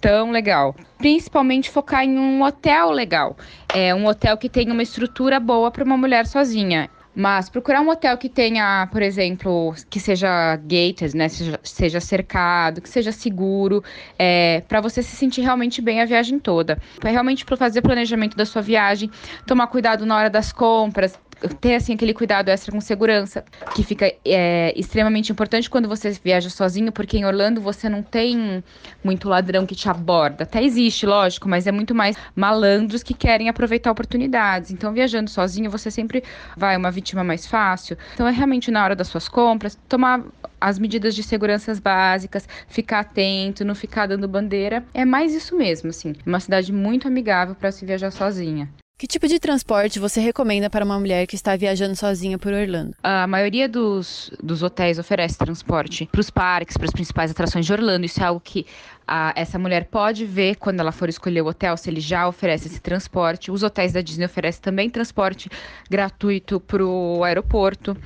tão 0.00 0.30
legal. 0.30 0.74
Principalmente 0.96 1.68
focar 1.68 2.02
em 2.02 2.18
um 2.18 2.42
hotel 2.42 2.92
legal, 2.92 3.36
é 3.74 3.94
um 3.94 4.06
hotel 4.06 4.38
que 4.38 4.48
tenha 4.48 4.72
uma 4.72 4.82
estrutura 4.82 5.38
boa 5.38 5.70
para 5.70 5.84
uma 5.84 5.98
mulher 5.98 6.26
sozinha. 6.26 6.88
Mas 7.20 7.48
procurar 7.48 7.80
um 7.80 7.88
hotel 7.88 8.16
que 8.16 8.28
tenha, 8.28 8.88
por 8.92 9.02
exemplo, 9.02 9.74
que 9.90 9.98
seja 9.98 10.54
gated, 10.54 11.16
né? 11.16 11.28
Seja, 11.28 11.58
seja 11.64 12.00
cercado, 12.00 12.80
que 12.80 12.88
seja 12.88 13.10
seguro, 13.10 13.82
é, 14.16 14.62
para 14.68 14.80
você 14.80 15.02
se 15.02 15.16
sentir 15.16 15.40
realmente 15.40 15.82
bem 15.82 16.00
a 16.00 16.04
viagem 16.04 16.38
toda. 16.38 16.78
Para 17.00 17.10
realmente 17.10 17.44
fazer 17.56 17.80
o 17.80 17.82
planejamento 17.82 18.36
da 18.36 18.46
sua 18.46 18.62
viagem, 18.62 19.10
tomar 19.44 19.66
cuidado 19.66 20.06
na 20.06 20.16
hora 20.16 20.30
das 20.30 20.52
compras, 20.52 21.18
ter 21.60 21.74
assim 21.74 21.94
aquele 21.94 22.12
cuidado 22.12 22.48
extra 22.48 22.72
com 22.72 22.80
segurança, 22.80 23.44
que 23.74 23.82
fica 23.82 24.12
é, 24.24 24.72
extremamente 24.76 25.30
importante 25.30 25.70
quando 25.70 25.88
você 25.88 26.10
viaja 26.22 26.50
sozinho, 26.50 26.90
porque 26.90 27.16
em 27.16 27.24
Orlando 27.24 27.60
você 27.60 27.88
não 27.88 28.02
tem 28.02 28.62
muito 29.04 29.28
ladrão 29.28 29.66
que 29.66 29.74
te 29.74 29.88
aborda. 29.88 30.44
Até 30.44 30.62
existe, 30.62 31.06
lógico, 31.06 31.48
mas 31.48 31.66
é 31.66 31.72
muito 31.72 31.94
mais 31.94 32.16
malandros 32.34 33.02
que 33.02 33.14
querem 33.14 33.48
aproveitar 33.48 33.90
oportunidades. 33.90 34.70
Então, 34.70 34.92
viajando 34.92 35.30
sozinho, 35.30 35.70
você 35.70 35.90
sempre 35.90 36.22
vai 36.56 36.76
uma 36.76 36.90
vítima 36.90 37.22
mais 37.22 37.46
fácil. 37.46 37.96
Então, 38.14 38.26
é 38.26 38.32
realmente 38.32 38.70
na 38.70 38.82
hora 38.82 38.96
das 38.96 39.08
suas 39.08 39.28
compras, 39.28 39.78
tomar 39.88 40.22
as 40.60 40.78
medidas 40.78 41.14
de 41.14 41.22
segurança 41.22 41.74
básicas, 41.80 42.48
ficar 42.68 43.00
atento, 43.00 43.64
não 43.64 43.74
ficar 43.74 44.06
dando 44.06 44.26
bandeira. 44.26 44.84
É 44.92 45.04
mais 45.04 45.32
isso 45.34 45.56
mesmo, 45.56 45.90
assim. 45.90 46.14
Uma 46.26 46.40
cidade 46.40 46.72
muito 46.72 47.06
amigável 47.06 47.54
para 47.54 47.70
se 47.70 47.84
viajar 47.84 48.10
sozinha. 48.10 48.68
Que 48.98 49.06
tipo 49.06 49.28
de 49.28 49.38
transporte 49.38 50.00
você 50.00 50.18
recomenda 50.18 50.68
para 50.68 50.84
uma 50.84 50.98
mulher 50.98 51.24
que 51.28 51.36
está 51.36 51.54
viajando 51.54 51.94
sozinha 51.94 52.36
por 52.36 52.52
Orlando? 52.52 52.96
A 53.00 53.28
maioria 53.28 53.68
dos, 53.68 54.28
dos 54.42 54.60
hotéis 54.60 54.98
oferece 54.98 55.38
transporte 55.38 56.08
para 56.10 56.20
os 56.20 56.30
parques, 56.30 56.76
para 56.76 56.86
as 56.86 56.92
principais 56.92 57.30
atrações 57.30 57.64
de 57.64 57.72
Orlando. 57.72 58.04
Isso 58.04 58.20
é 58.20 58.24
algo 58.26 58.40
que 58.40 58.66
a, 59.06 59.32
essa 59.36 59.56
mulher 59.56 59.84
pode 59.84 60.26
ver 60.26 60.56
quando 60.56 60.80
ela 60.80 60.90
for 60.90 61.08
escolher 61.08 61.42
o 61.42 61.46
hotel, 61.46 61.76
se 61.76 61.88
ele 61.88 62.00
já 62.00 62.26
oferece 62.26 62.66
esse 62.66 62.80
transporte. 62.80 63.52
Os 63.52 63.62
hotéis 63.62 63.92
da 63.92 64.00
Disney 64.00 64.26
oferecem 64.26 64.60
também 64.60 64.90
transporte 64.90 65.48
gratuito 65.88 66.58
para 66.58 66.84
o 66.84 67.22
aeroporto. 67.22 67.96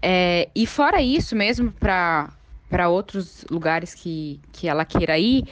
É, 0.00 0.48
e 0.54 0.68
fora 0.68 1.02
isso 1.02 1.34
mesmo, 1.34 1.72
para 1.72 2.88
outros 2.88 3.44
lugares 3.50 3.92
que, 3.92 4.38
que 4.52 4.68
ela 4.68 4.84
queira 4.84 5.18
ir, 5.18 5.48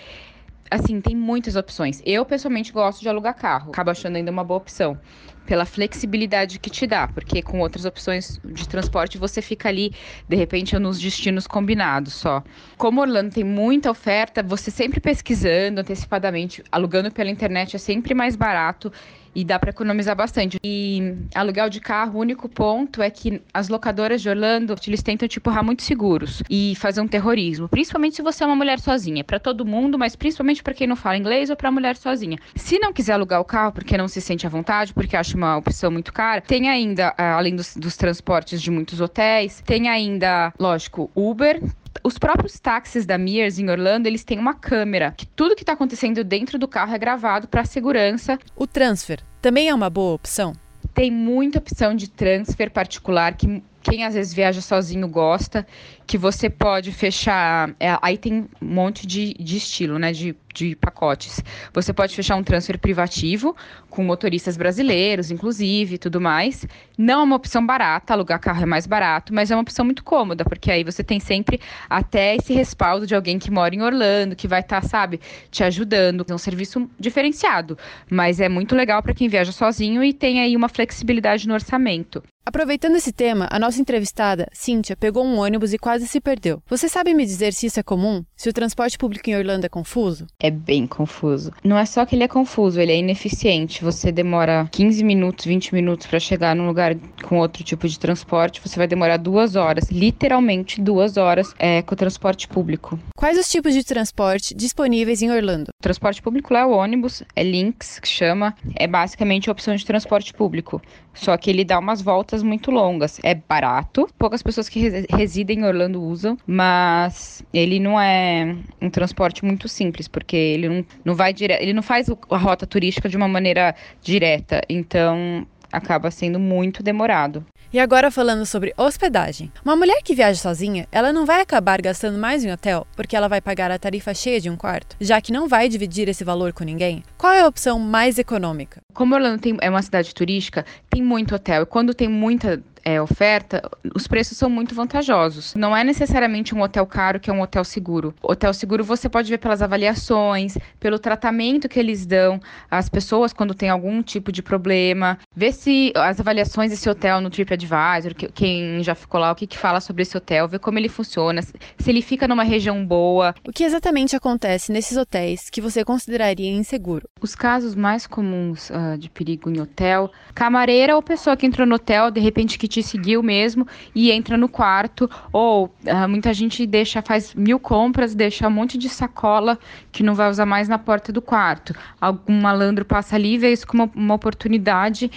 assim, 0.70 1.00
tem 1.00 1.14
muitas 1.14 1.56
opções. 1.56 2.02
Eu, 2.04 2.24
pessoalmente, 2.24 2.72
gosto 2.72 3.00
de 3.00 3.08
alugar 3.08 3.34
carro. 3.34 3.70
Acabo 3.70 3.90
achando 3.90 4.16
ainda 4.16 4.30
uma 4.30 4.44
boa 4.44 4.58
opção. 4.58 4.98
Pela 5.44 5.64
flexibilidade 5.64 6.58
que 6.58 6.68
te 6.68 6.86
dá, 6.86 7.06
porque 7.06 7.40
com 7.40 7.60
outras 7.60 7.84
opções 7.84 8.40
de 8.44 8.68
transporte 8.68 9.16
você 9.16 9.40
fica 9.40 9.68
ali, 9.68 9.92
de 10.28 10.34
repente, 10.34 10.76
nos 10.76 10.98
destinos 10.98 11.46
combinados 11.46 12.14
só. 12.14 12.42
Como 12.76 13.00
Orlando 13.00 13.32
tem 13.32 13.44
muita 13.44 13.90
oferta, 13.90 14.42
você 14.42 14.72
sempre 14.72 14.98
pesquisando 14.98 15.80
antecipadamente, 15.80 16.64
alugando 16.72 17.12
pela 17.12 17.30
internet 17.30 17.76
é 17.76 17.78
sempre 17.78 18.12
mais 18.12 18.34
barato 18.34 18.92
e 19.36 19.44
dá 19.44 19.58
para 19.58 19.68
economizar 19.68 20.16
bastante. 20.16 20.58
E 20.64 21.14
aluguel 21.34 21.68
de 21.68 21.78
carro, 21.78 22.16
o 22.16 22.20
único 22.22 22.48
ponto 22.48 23.02
é 23.02 23.10
que 23.10 23.42
as 23.52 23.68
locadoras 23.68 24.22
de 24.22 24.30
Orlando, 24.30 24.74
eles 24.86 25.02
tentam 25.02 25.28
te 25.28 25.38
empurrar 25.38 25.62
muito 25.62 25.82
seguros 25.82 26.42
e 26.48 26.74
fazer 26.76 27.02
um 27.02 27.08
terrorismo, 27.08 27.68
principalmente 27.68 28.16
se 28.16 28.22
você 28.22 28.42
é 28.42 28.46
uma 28.46 28.56
mulher 28.56 28.80
sozinha, 28.80 29.22
para 29.22 29.38
todo 29.38 29.66
mundo, 29.66 29.98
mas 29.98 30.16
principalmente 30.16 30.62
para 30.62 30.72
quem 30.72 30.86
não 30.86 30.96
fala 30.96 31.18
inglês 31.18 31.50
ou 31.50 31.56
para 31.56 31.70
mulher 31.70 31.96
sozinha. 31.96 32.38
Se 32.54 32.78
não 32.78 32.94
quiser 32.94 33.12
alugar 33.12 33.40
o 33.40 33.44
carro 33.44 33.72
porque 33.72 33.98
não 33.98 34.08
se 34.08 34.22
sente 34.22 34.46
à 34.46 34.48
vontade, 34.48 34.94
porque 34.94 35.16
acha 35.16 35.36
uma 35.36 35.58
opção 35.58 35.90
muito 35.90 36.12
cara, 36.14 36.40
tem 36.40 36.70
ainda, 36.70 37.12
ah, 37.18 37.36
além 37.36 37.54
dos, 37.54 37.76
dos 37.76 37.96
transportes 37.96 38.62
de 38.62 38.70
muitos 38.70 39.02
hotéis, 39.02 39.62
tem 39.66 39.88
ainda, 39.88 40.54
lógico, 40.58 41.10
Uber, 41.14 41.60
os 42.02 42.18
próprios 42.18 42.58
táxis 42.58 43.06
da 43.06 43.18
Mears 43.18 43.58
em 43.58 43.68
Orlando, 43.70 44.06
eles 44.06 44.24
têm 44.24 44.38
uma 44.38 44.54
câmera 44.54 45.12
que 45.16 45.26
tudo 45.26 45.54
que 45.54 45.62
está 45.62 45.72
acontecendo 45.72 46.22
dentro 46.24 46.58
do 46.58 46.68
carro 46.68 46.94
é 46.94 46.98
gravado 46.98 47.48
para 47.48 47.64
segurança. 47.64 48.38
O 48.54 48.66
transfer 48.66 49.20
também 49.40 49.68
é 49.68 49.74
uma 49.74 49.88
boa 49.88 50.14
opção? 50.14 50.54
Tem 50.92 51.10
muita 51.10 51.58
opção 51.58 51.94
de 51.94 52.08
transfer 52.08 52.70
particular 52.70 53.36
que 53.36 53.62
quem 53.82 54.04
às 54.04 54.14
vezes 54.14 54.34
viaja 54.34 54.60
sozinho 54.60 55.06
gosta, 55.06 55.64
que 56.04 56.18
você 56.18 56.50
pode 56.50 56.90
fechar. 56.90 57.72
É, 57.78 57.96
aí 58.02 58.18
tem 58.18 58.48
um 58.60 58.74
monte 58.74 59.06
de, 59.06 59.34
de 59.34 59.56
estilo, 59.56 59.98
né? 59.98 60.12
De, 60.12 60.34
de 60.56 60.74
pacotes. 60.74 61.42
Você 61.72 61.92
pode 61.92 62.16
fechar 62.16 62.36
um 62.36 62.42
transfer 62.42 62.78
privativo 62.78 63.54
com 63.90 64.02
motoristas 64.02 64.56
brasileiros, 64.56 65.30
inclusive, 65.30 65.98
tudo 65.98 66.20
mais. 66.20 66.66
Não 66.96 67.20
é 67.20 67.22
uma 67.24 67.36
opção 67.36 67.64
barata, 67.64 68.14
alugar 68.14 68.40
carro 68.40 68.62
é 68.62 68.66
mais 68.66 68.86
barato, 68.86 69.34
mas 69.34 69.50
é 69.50 69.54
uma 69.54 69.62
opção 69.62 69.84
muito 69.84 70.02
cômoda, 70.02 70.44
porque 70.44 70.70
aí 70.70 70.82
você 70.82 71.04
tem 71.04 71.20
sempre 71.20 71.60
até 71.88 72.36
esse 72.36 72.54
respaldo 72.54 73.06
de 73.06 73.14
alguém 73.14 73.38
que 73.38 73.50
mora 73.50 73.74
em 73.74 73.82
Orlando, 73.82 74.34
que 74.34 74.48
vai 74.48 74.60
estar, 74.60 74.80
tá, 74.80 74.88
sabe, 74.88 75.20
te 75.50 75.62
ajudando. 75.62 76.24
É 76.28 76.34
um 76.34 76.38
serviço 76.38 76.88
diferenciado, 76.98 77.76
mas 78.10 78.40
é 78.40 78.48
muito 78.48 78.74
legal 78.74 79.02
para 79.02 79.14
quem 79.14 79.28
viaja 79.28 79.52
sozinho 79.52 80.02
e 80.02 80.12
tem 80.12 80.40
aí 80.40 80.56
uma 80.56 80.68
flexibilidade 80.68 81.46
no 81.46 81.54
orçamento. 81.54 82.22
Aproveitando 82.46 82.94
esse 82.94 83.12
tema, 83.12 83.48
a 83.50 83.58
nossa 83.58 83.80
entrevistada, 83.80 84.46
Cíntia, 84.52 84.96
pegou 84.96 85.26
um 85.26 85.36
ônibus 85.36 85.72
e 85.72 85.78
quase 85.78 86.06
se 86.06 86.20
perdeu. 86.20 86.62
Você 86.68 86.88
sabe 86.88 87.12
me 87.12 87.26
dizer 87.26 87.52
se 87.52 87.66
isso 87.66 87.80
é 87.80 87.82
comum? 87.82 88.24
Se 88.36 88.48
o 88.48 88.52
transporte 88.52 88.96
público 88.96 89.28
em 89.28 89.36
Orlando 89.36 89.66
é 89.66 89.68
confuso? 89.68 90.28
É 90.46 90.50
bem 90.50 90.86
confuso. 90.86 91.50
Não 91.64 91.76
é 91.76 91.84
só 91.84 92.06
que 92.06 92.14
ele 92.14 92.22
é 92.22 92.28
confuso, 92.28 92.80
ele 92.80 92.92
é 92.92 92.96
ineficiente. 92.96 93.82
Você 93.82 94.12
demora 94.12 94.68
15 94.70 95.02
minutos, 95.02 95.44
20 95.44 95.74
minutos 95.74 96.06
para 96.06 96.20
chegar 96.20 96.54
num 96.54 96.68
lugar 96.68 96.94
com 97.24 97.40
outro 97.40 97.64
tipo 97.64 97.88
de 97.88 97.98
transporte, 97.98 98.60
você 98.60 98.76
vai 98.76 98.86
demorar 98.86 99.16
duas 99.16 99.56
horas, 99.56 99.90
literalmente 99.90 100.80
duas 100.80 101.16
horas, 101.16 101.52
é, 101.58 101.82
com 101.82 101.94
o 101.94 101.96
transporte 101.96 102.46
público. 102.46 102.96
Quais 103.16 103.36
os 103.36 103.50
tipos 103.50 103.74
de 103.74 103.82
transporte 103.82 104.54
disponíveis 104.54 105.20
em 105.20 105.32
Orlando? 105.32 105.70
O 105.80 105.82
transporte 105.82 106.22
público 106.22 106.54
lá 106.54 106.60
é 106.60 106.64
o 106.64 106.70
ônibus, 106.70 107.24
é 107.34 107.42
Lynx, 107.42 107.98
que 107.98 108.06
chama, 108.06 108.54
é 108.76 108.86
basicamente 108.86 109.48
a 109.48 109.52
opção 109.52 109.74
de 109.74 109.84
transporte 109.84 110.32
público. 110.32 110.80
Só 111.16 111.36
que 111.36 111.50
ele 111.50 111.64
dá 111.64 111.78
umas 111.78 112.02
voltas 112.02 112.42
muito 112.42 112.70
longas. 112.70 113.18
É 113.22 113.34
barato, 113.34 114.06
poucas 114.18 114.42
pessoas 114.42 114.68
que 114.68 115.06
residem 115.08 115.60
em 115.60 115.64
Orlando 115.64 116.02
usam, 116.02 116.36
mas 116.46 117.42
ele 117.52 117.80
não 117.80 117.98
é 117.98 118.54
um 118.80 118.90
transporte 118.90 119.44
muito 119.44 119.66
simples, 119.68 120.06
porque 120.06 120.35
ele 120.36 120.68
não, 120.68 120.84
não 121.04 121.14
vai 121.14 121.32
direto, 121.32 121.62
ele 121.62 121.72
não 121.72 121.82
faz 121.82 122.08
a 122.08 122.36
rota 122.36 122.66
turística 122.66 123.08
de 123.08 123.16
uma 123.16 123.28
maneira 123.28 123.74
direta. 124.02 124.60
Então, 124.68 125.46
acaba 125.72 126.10
sendo 126.10 126.38
muito 126.38 126.82
demorado. 126.82 127.44
E 127.72 127.80
agora 127.80 128.10
falando 128.10 128.46
sobre 128.46 128.72
hospedagem. 128.76 129.52
Uma 129.64 129.76
mulher 129.76 130.00
que 130.02 130.14
viaja 130.14 130.38
sozinha, 130.38 130.86
ela 130.90 131.12
não 131.12 131.26
vai 131.26 131.40
acabar 131.40 131.82
gastando 131.82 132.16
mais 132.16 132.44
em 132.44 132.52
hotel 132.52 132.86
porque 132.94 133.16
ela 133.16 133.28
vai 133.28 133.40
pagar 133.40 133.70
a 133.70 133.78
tarifa 133.78 134.14
cheia 134.14 134.40
de 134.40 134.48
um 134.48 134.56
quarto, 134.56 134.96
já 135.00 135.20
que 135.20 135.32
não 135.32 135.48
vai 135.48 135.68
dividir 135.68 136.08
esse 136.08 136.24
valor 136.24 136.52
com 136.52 136.64
ninguém. 136.64 137.02
Qual 137.18 137.32
é 137.32 137.42
a 137.42 137.46
opção 137.46 137.78
mais 137.78 138.18
econômica? 138.18 138.80
Como 138.94 139.14
Orlando 139.14 139.40
tem, 139.42 139.56
é 139.60 139.68
uma 139.68 139.82
cidade 139.82 140.14
turística, 140.14 140.64
tem 140.88 141.02
muito 141.02 141.34
hotel. 141.34 141.62
E 141.62 141.66
quando 141.66 141.92
tem 141.92 142.08
muita 142.08 142.62
é, 142.86 143.02
oferta, 143.02 143.68
os 143.96 144.06
preços 144.06 144.38
são 144.38 144.48
muito 144.48 144.72
vantajosos. 144.72 145.56
Não 145.56 145.76
é 145.76 145.82
necessariamente 145.82 146.54
um 146.54 146.62
hotel 146.62 146.86
caro 146.86 147.18
que 147.18 147.28
é 147.28 147.32
um 147.32 147.40
hotel 147.40 147.64
seguro. 147.64 148.14
Hotel 148.22 148.54
seguro 148.54 148.84
você 148.84 149.08
pode 149.08 149.28
ver 149.28 149.38
pelas 149.38 149.60
avaliações, 149.60 150.56
pelo 150.78 150.96
tratamento 150.96 151.68
que 151.68 151.80
eles 151.80 152.06
dão 152.06 152.38
às 152.70 152.88
pessoas 152.88 153.32
quando 153.32 153.54
tem 153.56 153.68
algum 153.68 154.00
tipo 154.04 154.30
de 154.30 154.40
problema. 154.40 155.18
Ver 155.34 155.50
se 155.50 155.92
as 155.96 156.20
avaliações 156.20 156.70
desse 156.70 156.88
hotel 156.88 157.20
no 157.20 157.28
TripAdvisor, 157.28 158.14
que, 158.14 158.28
quem 158.28 158.80
já 158.84 158.94
ficou 158.94 159.18
lá, 159.20 159.32
o 159.32 159.34
que, 159.34 159.48
que 159.48 159.58
fala 159.58 159.80
sobre 159.80 160.02
esse 160.02 160.16
hotel, 160.16 160.46
ver 160.46 160.60
como 160.60 160.78
ele 160.78 160.88
funciona, 160.88 161.42
se 161.42 161.90
ele 161.90 162.00
fica 162.00 162.28
numa 162.28 162.44
região 162.44 162.86
boa. 162.86 163.34
O 163.44 163.50
que 163.50 163.64
exatamente 163.64 164.14
acontece 164.14 164.70
nesses 164.70 164.96
hotéis 164.96 165.50
que 165.50 165.60
você 165.60 165.84
consideraria 165.84 166.52
inseguro? 166.52 167.08
Os 167.20 167.34
casos 167.34 167.74
mais 167.74 168.06
comuns 168.06 168.70
uh, 168.70 168.96
de 168.96 169.10
perigo 169.10 169.50
em 169.50 169.60
hotel, 169.60 170.08
camareira 170.32 170.94
ou 170.94 171.02
pessoa 171.02 171.36
que 171.36 171.46
entrou 171.46 171.66
no 171.66 171.74
hotel, 171.74 172.12
de 172.12 172.20
repente 172.20 172.56
que 172.56 172.75
te 172.76 172.82
seguiu 172.82 173.22
mesmo 173.22 173.66
e 173.94 174.10
entra 174.10 174.36
no 174.36 174.48
quarto. 174.48 175.10
Ou 175.32 175.66
uh, 175.66 176.08
muita 176.08 176.32
gente 176.34 176.66
deixa, 176.66 177.00
faz 177.00 177.34
mil 177.34 177.58
compras, 177.58 178.14
deixa 178.14 178.46
um 178.46 178.50
monte 178.50 178.76
de 178.76 178.88
sacola 178.88 179.58
que 179.90 180.02
não 180.02 180.14
vai 180.14 180.28
usar 180.28 180.46
mais 180.46 180.68
na 180.68 180.78
porta 180.78 181.12
do 181.12 181.22
quarto. 181.22 181.74
Algum 182.00 182.40
malandro 182.40 182.84
passa 182.84 183.16
ali 183.16 183.34
e 183.34 183.38
vê 183.38 183.52
isso 183.52 183.66
como 183.66 183.90
uma, 183.94 184.14
oportunidade 184.14 185.10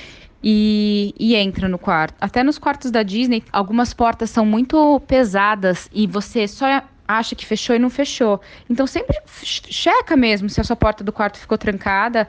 e, 0.43 1.13
e, 1.19 1.35
entra 1.35 1.67
no 1.67 1.77
quarto. 1.77 2.15
Até 2.19 2.43
nos 2.43 2.57
quartos 2.57 2.91
da 2.91 3.03
Disney, 3.03 3.43
algumas 3.51 3.93
portas 3.93 4.29
são 4.29 4.45
muito 4.45 4.99
pesadas 5.01 5.89
e 5.93 6.07
você 6.07 6.47
só 6.47 6.65
acha 7.07 7.35
que 7.35 7.45
fechou 7.45 7.75
e 7.75 7.79
não 7.79 7.89
fechou. 7.89 8.39
Então 8.69 8.85
sempre 8.85 9.17
checa 9.41 10.15
mesmo 10.15 10.47
se 10.47 10.61
a 10.61 10.63
sua 10.63 10.75
porta 10.75 11.03
do 11.03 11.11
quarto 11.11 11.39
ficou 11.39 11.57
trancada 11.57 12.27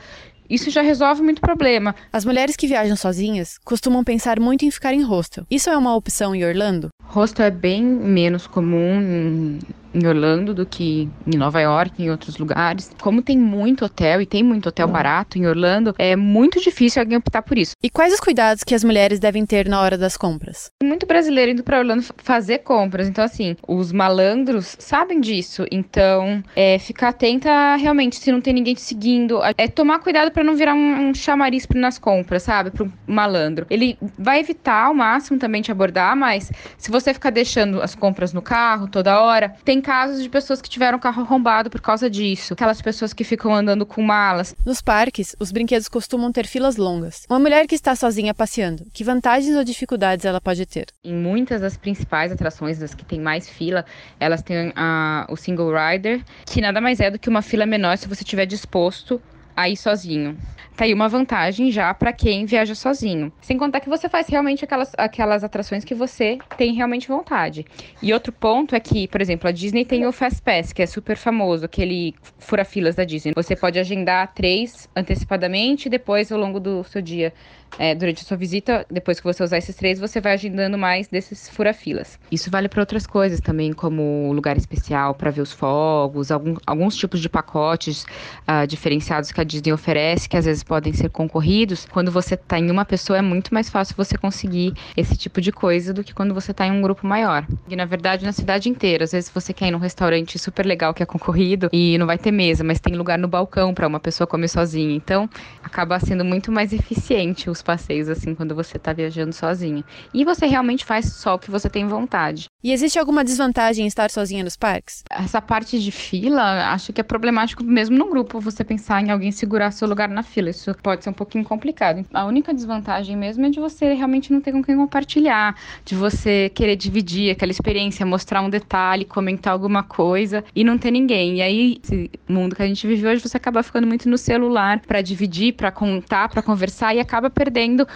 isso 0.51 0.69
já 0.71 0.83
resolve 0.83 1.23
muito 1.23 1.41
problema. 1.41 1.95
As 2.13 2.25
mulheres 2.25 2.57
que 2.57 2.67
viajam 2.67 2.97
sozinhas 2.97 3.57
costumam 3.65 4.03
pensar 4.03 4.41
muito 4.41 4.65
em 4.65 4.71
ficar 4.71 4.93
em 4.93 5.03
hostel. 5.03 5.47
Isso 5.51 5.71
é 5.71 5.77
uma 5.77 5.95
opção 5.95 6.35
em 6.35 6.45
Orlando? 6.45 6.89
Hostel 7.05 7.47
é 7.47 7.51
bem 7.51 7.83
menos 7.83 8.47
comum 8.47 9.59
em 9.95 10.07
Orlando 10.07 10.55
do 10.55 10.67
que 10.67 11.09
em 11.27 11.37
Nova 11.37 11.61
York, 11.61 12.03
em 12.03 12.11
outros 12.11 12.39
lugares. 12.39 12.91
Como 13.01 13.23
tem 13.23 13.39
muito 13.39 13.85
hotel 13.85 14.21
e 14.21 14.27
tem 14.27 14.43
muito 14.43 14.69
hotel 14.69 14.89
barato 14.89 15.39
em 15.39 15.47
Orlando, 15.47 15.95
é 15.99 16.17
muito 16.17 16.61
difícil 16.61 17.01
alguém 17.01 17.19
optar 17.19 17.43
por 17.43 17.59
isso. 17.59 17.75
E 17.83 17.91
quais 17.91 18.13
os 18.13 18.21
cuidados 18.21 18.65
que 18.65 18.75
as 18.75 18.85
mulheres 18.85 19.19
devem 19.19 19.45
ter 19.45 19.69
na 19.69 19.81
hora 19.81 19.97
das 19.97 20.17
compras? 20.17 20.71
Muito 20.83 21.07
brasileiro 21.07 21.53
indo 21.53 21.63
para 21.63 21.79
Orlando 21.79 22.05
fazer 22.19 22.59
compras. 22.59 23.09
Então, 23.09 23.25
assim, 23.25 23.57
os 23.67 23.93
malandros 23.93 24.77
sabem 24.79 25.21
disso. 25.21 25.65
Então, 25.71 26.43
é 26.55 26.79
ficar 26.79 27.09
atenta 27.09 27.77
realmente 27.77 28.17
se 28.17 28.33
não 28.33 28.41
tem 28.41 28.53
ninguém 28.53 28.75
te 28.75 28.81
seguindo. 28.81 29.41
É 29.57 29.69
tomar 29.69 29.99
cuidado 30.01 30.31
para 30.31 30.45
não 30.45 30.55
virar 30.55 30.75
um, 30.75 31.11
um 31.11 31.15
chamariz 31.15 31.67
nas 31.75 31.99
compras, 31.99 32.43
sabe? 32.43 32.71
Para 32.71 32.85
um 32.85 32.93
malandro. 33.07 33.67
Ele 33.71 33.99
vai 34.19 34.41
evitar 34.41 34.87
ao 34.87 34.95
máximo 34.95 35.39
também 35.39 35.63
te 35.63 35.73
abordar, 35.73 36.17
mas 36.17 36.51
se 36.79 36.91
você 36.91 37.13
ficar 37.13 37.31
deixando 37.31 37.83
as 37.83 37.95
compras 37.95 38.33
no 38.33 38.43
carro 38.43 38.89
toda 38.89 39.21
hora, 39.21 39.55
tem 39.65 39.80
casos 39.81 40.23
de 40.23 40.29
pessoas 40.29 40.61
que 40.61 40.69
tiveram 40.69 40.99
carro 40.99 41.23
arrombado 41.23 41.71
por 41.71 41.81
causa 41.81 42.09
disso. 42.09 42.55
Aquelas 42.55 42.81
pessoas 42.81 43.13
que 43.13 43.25
ficam 43.25 43.55
andando 43.55 43.87
com 43.87 44.03
malas. 44.03 44.55
Nos 44.65 44.81
parques, 44.81 45.35
os 45.39 45.51
brinquedos 45.51 45.89
costumam 45.89 46.33
ter 46.33 46.47
filas 46.47 46.77
longas. 46.77 47.25
Uma 47.29 47.39
mulher 47.39 47.67
que 47.67 47.75
está 47.75 47.95
sozinha 47.95 48.35
passeando, 48.35 48.85
que 48.93 49.05
vantagens 49.05 49.57
ou 49.57 49.65
dificuldades 49.65 50.25
ela 50.25 50.41
pode 50.41 50.67
ter? 50.67 50.87
Em 51.05 51.15
muitas 51.15 51.61
das 51.61 51.77
principais 51.77 52.33
atrações, 52.33 52.79
das 52.79 52.95
que 52.95 53.05
tem 53.05 53.21
mais 53.21 53.49
fila, 53.49 53.85
elas 54.19 54.43
têm 54.43 54.73
a, 54.77 55.27
o 55.29 55.37
single 55.37 55.73
rider, 55.73 56.23
que 56.47 56.61
nada 56.61 56.81
mais 56.81 57.01
é 57.01 57.11
do 57.11 57.19
que 57.19 57.29
uma 57.29 57.43
fila 57.43 57.67
menor 57.67 57.97
se 57.97 58.09
você 58.09 58.23
estiver 58.23 58.47
disposto 58.47 59.21
a 59.61 59.69
ir 59.69 59.77
sozinho. 59.77 60.37
Tá 60.77 60.85
aí 60.85 60.95
uma 60.95 61.09
vantagem 61.09 61.71
já 61.71 61.93
para 61.93 62.11
quem 62.11 62.47
viaja 62.47 62.75
sozinho. 62.75 63.31
Sem 63.43 63.59
contar 63.59 63.81
que 63.81 63.89
você 63.89 64.09
faz 64.09 64.29
realmente 64.29 64.65
aquelas, 64.65 64.93
aquelas 64.97 65.45
atrações 65.45 65.85
que 65.85 65.95
você 65.95 66.39
tem 66.57 66.73
realmente 66.73 67.07
vontade. 67.07 67.67
E 68.03 68.15
outro 68.15 68.33
ponto 68.33 68.75
é 68.75 68.81
que, 68.81 69.07
por 69.07 69.21
exemplo, 69.21 69.47
a 69.47 69.53
Disney 69.53 69.85
tem 69.85 70.07
o 70.07 70.13
Fast 70.13 70.41
Pass, 70.41 70.73
que 70.73 70.81
é 70.81 70.87
super 70.87 71.19
famoso, 71.19 71.67
aquele 71.67 72.15
fura-filas 72.39 72.95
da 72.95 73.05
Disney. 73.05 73.33
Você 73.35 73.55
pode 73.55 73.79
agendar 73.79 74.33
três 74.33 74.89
antecipadamente 74.97 75.87
e 75.87 75.91
depois, 75.91 76.33
ao 76.33 76.39
longo 76.39 76.59
do 76.59 76.83
seu 76.85 77.03
dia, 77.03 77.35
é, 77.79 77.95
durante 77.95 78.23
a 78.23 78.25
sua 78.25 78.37
visita, 78.37 78.87
depois 78.91 79.19
que 79.19 79.25
você 79.25 79.43
usar 79.43 79.59
esses 79.59 79.75
três, 79.75 79.99
você 79.99 80.21
vai 80.21 80.33
agendando 80.33 80.77
mais 80.77 81.09
desses 81.09 81.49
fura-filas. 81.49 82.19
Isso 82.31 82.51
vale 82.51 82.69
para 82.69 82.81
outras 82.81 83.07
coisas 83.07 83.41
também, 83.41 83.73
como 83.73 84.33
lugar 84.33 84.57
especial 84.57 85.15
para 85.15 85.31
ver 85.31 85.41
os 85.41 85.53
fogos, 85.53 86.31
algum, 86.31 86.57
alguns 86.67 86.97
tipos 86.97 87.21
de 87.21 87.29
pacotes 87.29 88.05
uh, 88.49 88.67
diferenciados 88.67 89.33
que 89.33 89.41
a 89.41 89.45
Disney 89.45 89.73
oferece, 89.73 90.29
que 90.29 90.37
às 90.37 90.45
vezes 90.45 90.63
podem 90.63 90.93
ser 90.93 91.11
concorridos. 91.11 91.87
Quando 91.91 92.11
você 92.11 92.35
está 92.35 92.59
em 92.59 92.71
uma 92.71 92.85
pessoa, 92.85 93.19
é 93.19 93.23
muito 93.23 93.53
mais 93.53 93.69
fácil 93.69 93.95
você 93.97 94.17
conseguir 94.17 94.75
esse 94.97 95.17
tipo 95.17 95.41
de 95.41 95.53
coisa 95.53 95.93
do 95.93 96.05
que 96.05 96.15
quando 96.15 96.35
você 96.35 96.51
está 96.51 96.67
em 96.67 96.73
um 96.73 96.83
grupo 96.83 97.07
maior. 97.07 97.47
E 97.69 97.77
na 97.77 97.85
verdade, 97.85 98.25
na 98.25 98.33
cidade 98.33 98.69
inteira, 98.69 99.05
às 99.05 99.13
vezes 99.13 99.31
você 99.31 99.53
quer 99.53 99.69
ir 99.69 99.71
num 99.71 99.79
restaurante 99.79 100.39
super 100.39 100.67
legal 100.67 100.93
que 100.93 101.03
é 101.03 101.07
concorrido 101.07 101.69
e 101.73 101.97
não 101.99 102.07
vai 102.07 102.19
ter 102.19 102.31
mesa, 102.31 102.65
mas 102.65 102.81
tem 102.81 102.95
lugar 102.95 103.19
no 103.19 103.29
balcão 103.29 103.73
para 103.75 103.87
uma 103.87 104.01
pessoa 104.01 104.27
comer 104.27 104.49
sozinha. 104.49 104.95
Então, 104.95 105.29
acaba 105.63 105.99
sendo 106.01 106.25
muito 106.25 106.51
mais 106.53 106.73
eficiente 106.73 107.49
os 107.61 107.63
passeios 107.63 108.09
assim 108.09 108.35
quando 108.35 108.55
você 108.55 108.77
está 108.77 108.93
viajando 108.93 109.33
sozinha. 109.35 109.85
E 110.13 110.25
você 110.25 110.47
realmente 110.47 110.85
faz 110.85 111.13
só 111.13 111.35
o 111.35 111.39
que 111.39 111.51
você 111.51 111.69
tem 111.69 111.87
vontade. 111.87 112.47
E 112.63 112.73
existe 112.73 112.99
alguma 112.99 113.25
desvantagem 113.25 113.87
em 113.87 113.89
estar 113.89 114.11
sozinha 114.11 114.45
nos 114.45 114.55
parques? 114.55 115.03
Essa 115.09 115.41
parte 115.41 115.81
de 115.81 115.91
fila, 115.91 116.71
acho 116.75 116.93
que 116.93 117.01
é 117.01 117.05
problemático 117.05 117.65
mesmo 117.65 117.97
no 117.97 118.11
grupo 118.11 118.39
você 118.39 118.63
pensar 118.63 119.03
em 119.03 119.11
alguém 119.11 119.33
segurar 119.33 119.71
seu 119.71 119.89
lugar 119.89 120.11
na 120.11 120.23
fila. 120.23 120.51
Isso 120.51 120.75
pode 120.83 121.03
ser 121.03 121.09
um 121.09 121.15
pouquinho 121.15 121.43
complicado. 121.43 122.05
A 122.13 122.27
única 122.27 122.53
desvantagem 122.53 123.17
mesmo 123.17 123.47
é 123.47 123.49
de 123.49 123.59
você 123.59 123.95
realmente 123.95 124.31
não 124.31 124.43
ter 124.43 124.53
com 124.53 124.63
quem 124.63 124.77
compartilhar, 124.77 125.57
de 125.87 125.95
você 125.95 126.51
querer 126.51 126.77
dividir 126.77 127.31
aquela 127.31 127.51
experiência, 127.51 128.05
mostrar 128.05 128.43
um 128.43 128.51
detalhe, 128.51 129.07
comentar 129.07 129.55
alguma 129.55 129.83
coisa 129.83 130.45
e 130.55 130.63
não 130.63 130.77
ter 130.77 130.91
ninguém. 130.91 131.37
E 131.37 131.43
aí, 131.43 131.81
esse 131.83 132.11
mundo 132.29 132.55
que 132.55 132.63
a 132.63 132.67
gente 132.67 132.87
vive 132.87 133.07
hoje, 133.07 133.23
você 133.27 133.39
acaba 133.39 133.63
ficando 133.63 133.87
muito 133.87 134.07
no 134.07 134.19
celular 134.19 134.81
para 134.81 135.01
dividir, 135.01 135.55
para 135.55 135.73
contar, 135.73 136.29
para 136.29 136.43
conversar 136.43 136.95
e 136.95 137.01
acaba 137.01 137.31
perdendo 137.31 137.89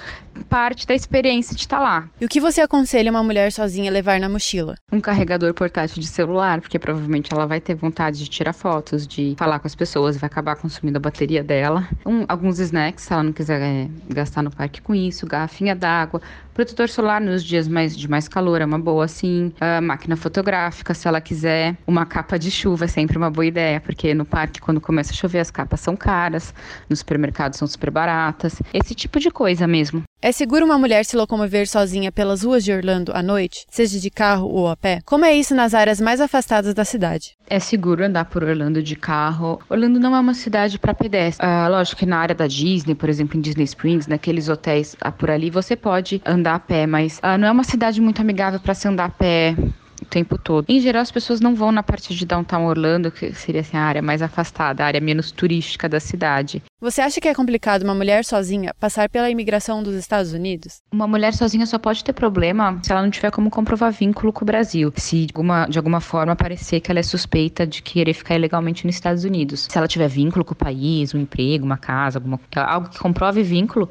parte 0.48 0.86
da 0.86 0.94
experiência 0.94 1.54
de 1.54 1.60
estar 1.60 1.80
lá. 1.80 2.08
E 2.18 2.24
o 2.24 2.28
que 2.30 2.40
você 2.40 2.62
aconselha 2.62 3.10
uma 3.10 3.22
mulher 3.22 3.52
sozinha 3.52 3.90
levar 3.90 4.18
na 4.18 4.26
mochila? 4.26 4.53
Um 4.92 5.00
carregador 5.00 5.52
portátil 5.54 6.00
de 6.00 6.06
celular, 6.06 6.60
porque 6.60 6.78
provavelmente 6.78 7.32
ela 7.32 7.46
vai 7.46 7.60
ter 7.60 7.74
vontade 7.74 8.18
de 8.18 8.28
tirar 8.28 8.52
fotos, 8.52 9.06
de 9.06 9.34
falar 9.38 9.58
com 9.58 9.66
as 9.66 9.74
pessoas, 9.74 10.16
vai 10.16 10.26
acabar 10.26 10.56
consumindo 10.56 10.96
a 10.98 11.00
bateria 11.00 11.42
dela. 11.42 11.88
Um, 12.06 12.24
alguns 12.28 12.58
snacks, 12.58 13.04
se 13.04 13.12
ela 13.12 13.22
não 13.22 13.32
quiser 13.32 13.60
é, 13.60 13.88
gastar 14.08 14.42
no 14.42 14.50
parque 14.50 14.80
com 14.80 14.94
isso, 14.94 15.26
garrafinha 15.26 15.74
d'água, 15.74 16.20
protetor 16.54 16.88
solar 16.88 17.20
nos 17.20 17.44
dias 17.44 17.68
mais, 17.68 17.96
de 17.96 18.08
mais 18.08 18.28
calor 18.28 18.60
é 18.60 18.64
uma 18.64 18.78
boa, 18.78 19.08
sim. 19.08 19.52
A 19.60 19.80
máquina 19.80 20.16
fotográfica, 20.16 20.94
se 20.94 21.06
ela 21.06 21.20
quiser. 21.20 21.76
Uma 21.86 22.06
capa 22.06 22.38
de 22.38 22.50
chuva 22.50 22.84
é 22.84 22.88
sempre 22.88 23.18
uma 23.18 23.30
boa 23.30 23.44
ideia, 23.44 23.80
porque 23.80 24.14
no 24.14 24.24
parque, 24.24 24.60
quando 24.60 24.80
começa 24.80 25.12
a 25.12 25.16
chover, 25.16 25.40
as 25.40 25.50
capas 25.50 25.80
são 25.80 25.96
caras, 25.96 26.54
no 26.88 26.96
supermercado 26.96 27.54
são 27.54 27.66
super 27.66 27.90
baratas. 27.90 28.62
Esse 28.72 28.94
tipo 28.94 29.18
de 29.18 29.30
coisa 29.30 29.66
mesmo. 29.66 30.02
É 30.22 30.32
seguro 30.32 30.64
uma 30.64 30.78
mulher 30.78 31.04
se 31.04 31.16
locomover 31.16 31.68
sozinha 31.68 32.10
pelas 32.10 32.44
ruas 32.44 32.64
de 32.64 32.72
Orlando 32.72 33.12
à 33.14 33.22
noite, 33.22 33.66
seja 33.70 34.00
de 34.00 34.08
carro 34.08 34.48
ou 34.48 34.68
a 34.68 34.74
pé? 34.74 35.00
Como 35.04 35.22
é 35.22 35.34
isso 35.34 35.54
nas 35.54 35.74
áreas 35.74 36.00
mais 36.00 36.18
afastadas 36.18 36.72
da 36.72 36.82
cidade? 36.82 37.32
É 37.46 37.58
seguro 37.58 38.02
andar 38.02 38.24
por 38.24 38.42
Orlando 38.42 38.82
de 38.82 38.96
carro. 38.96 39.60
Orlando 39.68 40.00
não 40.00 40.16
é 40.16 40.20
uma 40.20 40.32
cidade 40.32 40.78
para 40.78 40.94
pedestre. 40.94 41.46
Ah, 41.46 41.68
lógico 41.68 41.98
que 41.98 42.06
na 42.06 42.16
área 42.16 42.34
da 42.34 42.46
Disney, 42.46 42.94
por 42.94 43.10
exemplo, 43.10 43.36
em 43.36 43.40
Disney 43.42 43.64
Springs, 43.64 44.06
naqueles 44.06 44.48
hotéis 44.48 44.96
ah, 44.98 45.12
por 45.12 45.30
ali, 45.30 45.50
você 45.50 45.76
pode 45.76 46.22
andar 46.24 46.43
a 46.52 46.58
pé, 46.58 46.86
mas 46.86 47.18
ah, 47.22 47.38
não 47.38 47.48
é 47.48 47.50
uma 47.50 47.64
cidade 47.64 48.00
muito 48.00 48.20
amigável 48.20 48.60
para 48.60 48.74
se 48.74 48.86
andar 48.86 49.06
a 49.06 49.08
pé 49.08 49.56
o 50.02 50.04
tempo 50.04 50.36
todo. 50.36 50.66
Em 50.68 50.80
geral, 50.80 51.02
as 51.02 51.10
pessoas 51.10 51.40
não 51.40 51.54
vão 51.54 51.72
na 51.72 51.82
parte 51.82 52.14
de 52.14 52.26
Downtown 52.26 52.66
Orlando, 52.66 53.10
que 53.10 53.32
seria 53.32 53.62
assim, 53.62 53.76
a 53.76 53.82
área 53.82 54.02
mais 54.02 54.22
afastada, 54.22 54.84
a 54.84 54.86
área 54.86 55.00
menos 55.00 55.32
turística 55.32 55.88
da 55.88 55.98
cidade. 55.98 56.62
Você 56.84 57.00
acha 57.00 57.18
que 57.18 57.26
é 57.26 57.32
complicado 57.32 57.82
uma 57.82 57.94
mulher 57.94 58.26
sozinha 58.26 58.74
passar 58.78 59.08
pela 59.08 59.30
imigração 59.30 59.82
dos 59.82 59.94
Estados 59.94 60.34
Unidos? 60.34 60.82
Uma 60.92 61.08
mulher 61.08 61.32
sozinha 61.32 61.64
só 61.64 61.78
pode 61.78 62.04
ter 62.04 62.12
problema 62.12 62.78
se 62.82 62.92
ela 62.92 63.00
não 63.00 63.10
tiver 63.10 63.30
como 63.30 63.48
comprovar 63.48 63.90
vínculo 63.90 64.30
com 64.30 64.44
o 64.44 64.44
Brasil. 64.44 64.92
Se 64.94 65.24
de 65.24 65.32
alguma, 65.32 65.64
de 65.64 65.78
alguma 65.78 65.98
forma 65.98 66.36
parecer 66.36 66.80
que 66.80 66.90
ela 66.90 67.00
é 67.00 67.02
suspeita 67.02 67.66
de 67.66 67.80
querer 67.80 68.12
ficar 68.12 68.34
ilegalmente 68.34 68.86
nos 68.86 68.96
Estados 68.96 69.24
Unidos. 69.24 69.66
Se 69.70 69.78
ela 69.78 69.88
tiver 69.88 70.08
vínculo 70.08 70.44
com 70.44 70.52
o 70.52 70.54
país, 70.54 71.14
um 71.14 71.18
emprego, 71.20 71.64
uma 71.64 71.78
casa, 71.78 72.18
alguma, 72.18 72.38
algo 72.54 72.90
que 72.90 72.98
comprove 72.98 73.42
vínculo, 73.42 73.88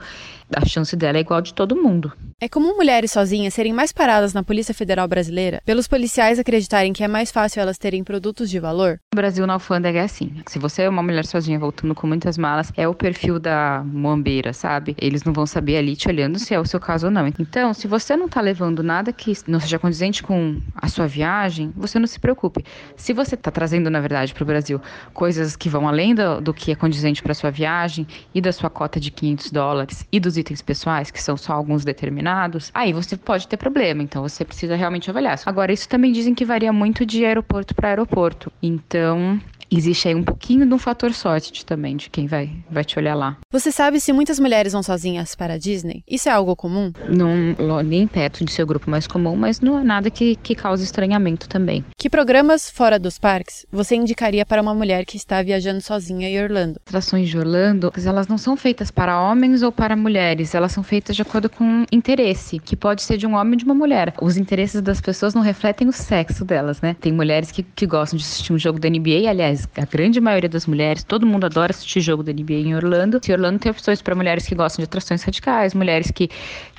a 0.55 0.63
chance 0.63 0.95
dela 0.95 1.17
é 1.17 1.21
igual 1.21 1.41
de 1.41 1.51
todo 1.51 1.75
mundo. 1.75 2.13
É 2.39 2.49
comum 2.49 2.75
mulheres 2.75 3.11
sozinhas 3.11 3.53
serem 3.53 3.73
mais 3.73 3.91
paradas 3.91 4.33
na 4.33 4.43
Polícia 4.43 4.73
Federal 4.73 5.07
Brasileira 5.07 5.61
pelos 5.65 5.87
policiais 5.87 6.37
acreditarem 6.37 6.93
que 6.93 7.03
é 7.03 7.07
mais 7.07 7.31
fácil 7.31 7.61
elas 7.61 7.77
terem 7.77 8.03
produtos 8.03 8.49
de 8.49 8.59
valor? 8.59 8.99
No 9.13 9.15
Brasil, 9.15 9.47
na 9.47 9.53
alfândega 9.53 9.99
é 9.99 10.03
assim. 10.03 10.31
Se 10.47 10.59
você 10.59 10.83
é 10.83 10.89
uma 10.89 11.01
mulher 11.01 11.25
sozinha 11.25 11.57
voltando 11.57 11.95
com 11.95 12.05
muitas 12.05 12.37
malas, 12.37 12.71
é 12.75 12.82
o 12.87 12.93
perfil 12.93 13.39
da 13.39 13.83
moambeira, 13.85 14.53
sabe? 14.53 14.95
Eles 14.99 15.23
não 15.23 15.33
vão 15.33 15.45
saber 15.45 15.77
ali 15.77 15.95
te 15.95 16.07
olhando 16.07 16.39
se 16.39 16.53
é 16.53 16.59
o 16.59 16.65
seu 16.65 16.79
caso 16.79 17.07
ou 17.07 17.11
não. 17.11 17.27
Então, 17.27 17.73
se 17.73 17.87
você 17.87 18.15
não 18.15 18.27
tá 18.27 18.41
levando 18.41 18.81
nada 18.81 19.11
que 19.11 19.33
não 19.47 19.59
seja 19.59 19.77
condizente 19.77 20.23
com 20.23 20.59
a 20.75 20.87
sua 20.87 21.07
viagem, 21.07 21.71
você 21.75 21.99
não 21.99 22.07
se 22.07 22.19
preocupe. 22.19 22.63
Se 22.95 23.13
você 23.13 23.35
tá 23.35 23.51
trazendo, 23.51 23.89
na 23.89 23.99
verdade, 23.99 24.33
para 24.33 24.43
o 24.43 24.45
Brasil 24.45 24.81
coisas 25.13 25.55
que 25.55 25.69
vão 25.69 25.87
além 25.87 26.15
do, 26.15 26.41
do 26.41 26.53
que 26.53 26.71
é 26.71 26.75
condizente 26.75 27.21
para 27.21 27.33
sua 27.33 27.51
viagem 27.51 28.07
e 28.33 28.39
da 28.39 28.51
sua 28.51 28.69
cota 28.69 28.99
de 28.99 29.11
500 29.11 29.51
dólares 29.51 30.07
e 30.11 30.19
dos 30.19 30.37
itens 30.37 30.61
pessoais, 30.61 31.11
que 31.11 31.21
são 31.21 31.35
só 31.35 31.53
alguns 31.53 31.83
determinados, 31.83 32.71
aí 32.73 32.93
você 32.93 33.17
pode 33.17 33.47
ter 33.47 33.57
problema. 33.57 34.01
Então 34.03 34.21
você 34.21 34.45
precisa 34.45 34.75
realmente 34.75 35.09
avaliar. 35.09 35.39
Agora, 35.45 35.71
isso 35.71 35.89
também 35.89 36.11
dizem 36.11 36.35
que 36.35 36.45
varia 36.45 36.71
muito 36.71 37.05
de 37.05 37.25
aeroporto 37.25 37.73
para 37.73 37.89
aeroporto. 37.89 38.51
Então, 38.61 39.39
existe 39.77 40.07
aí 40.07 40.15
um 40.15 40.23
pouquinho 40.23 40.65
de 40.65 40.73
um 40.73 40.77
fator 40.77 41.13
sorte 41.13 41.65
também, 41.65 41.95
de 41.95 42.09
quem 42.09 42.27
vai, 42.27 42.51
vai 42.69 42.83
te 42.83 42.97
olhar 42.97 43.15
lá. 43.15 43.37
Você 43.51 43.71
sabe 43.71 43.99
se 43.99 44.13
muitas 44.13 44.39
mulheres 44.39 44.73
vão 44.73 44.83
sozinhas 44.83 45.35
para 45.35 45.55
a 45.55 45.57
Disney? 45.57 46.03
Isso 46.07 46.29
é 46.29 46.31
algo 46.31 46.55
comum? 46.55 46.91
Não, 47.09 47.81
nem 47.83 48.07
perto 48.07 48.43
de 48.43 48.51
seu 48.51 48.65
grupo 48.65 48.89
mais 48.89 49.07
comum, 49.07 49.35
mas 49.35 49.59
não 49.61 49.79
é 49.79 49.83
nada 49.83 50.09
que, 50.09 50.35
que 50.35 50.55
cause 50.55 50.83
estranhamento 50.83 51.47
também. 51.47 51.83
Que 51.97 52.09
programas 52.09 52.69
fora 52.69 52.99
dos 52.99 53.17
parques 53.17 53.65
você 53.71 53.95
indicaria 53.95 54.45
para 54.45 54.61
uma 54.61 54.73
mulher 54.73 55.05
que 55.05 55.17
está 55.17 55.41
viajando 55.41 55.81
sozinha 55.81 56.29
em 56.29 56.41
Orlando? 56.41 56.79
Atrações 56.85 57.29
de 57.29 57.37
Orlando, 57.37 57.91
elas 58.05 58.27
não 58.27 58.37
são 58.37 58.55
feitas 58.55 58.91
para 58.91 59.21
homens 59.21 59.63
ou 59.63 59.71
para 59.71 59.95
mulheres, 59.95 60.53
elas 60.53 60.71
são 60.71 60.83
feitas 60.83 61.15
de 61.15 61.21
acordo 61.21 61.49
com 61.49 61.85
interesse, 61.91 62.59
que 62.59 62.75
pode 62.75 63.01
ser 63.01 63.17
de 63.17 63.25
um 63.25 63.35
homem 63.35 63.53
ou 63.53 63.57
de 63.57 63.65
uma 63.65 63.73
mulher. 63.73 64.13
Os 64.21 64.37
interesses 64.37 64.81
das 64.81 65.01
pessoas 65.01 65.33
não 65.33 65.41
refletem 65.41 65.87
o 65.87 65.93
sexo 65.93 66.45
delas, 66.45 66.81
né? 66.81 66.95
Tem 66.99 67.11
mulheres 67.11 67.51
que, 67.51 67.63
que 67.63 67.85
gostam 67.85 68.17
de 68.17 68.23
assistir 68.23 68.53
um 68.53 68.57
jogo 68.57 68.79
da 68.79 68.89
NBA, 68.89 69.29
aliás, 69.29 69.62
a 69.75 69.85
grande 69.85 70.19
maioria 70.19 70.49
das 70.49 70.65
mulheres, 70.65 71.03
todo 71.03 71.25
mundo 71.25 71.45
adora 71.45 71.71
assistir 71.71 72.01
jogo 72.01 72.23
da 72.23 72.31
NBA 72.31 72.53
em 72.53 72.75
Orlando. 72.75 73.19
E 73.27 73.31
Orlando 73.31 73.59
tem 73.59 73.71
opções 73.71 74.01
para 74.01 74.15
mulheres 74.15 74.45
que 74.45 74.55
gostam 74.55 74.81
de 74.81 74.85
atrações 74.85 75.23
radicais, 75.23 75.73
mulheres 75.73 76.11
que 76.11 76.29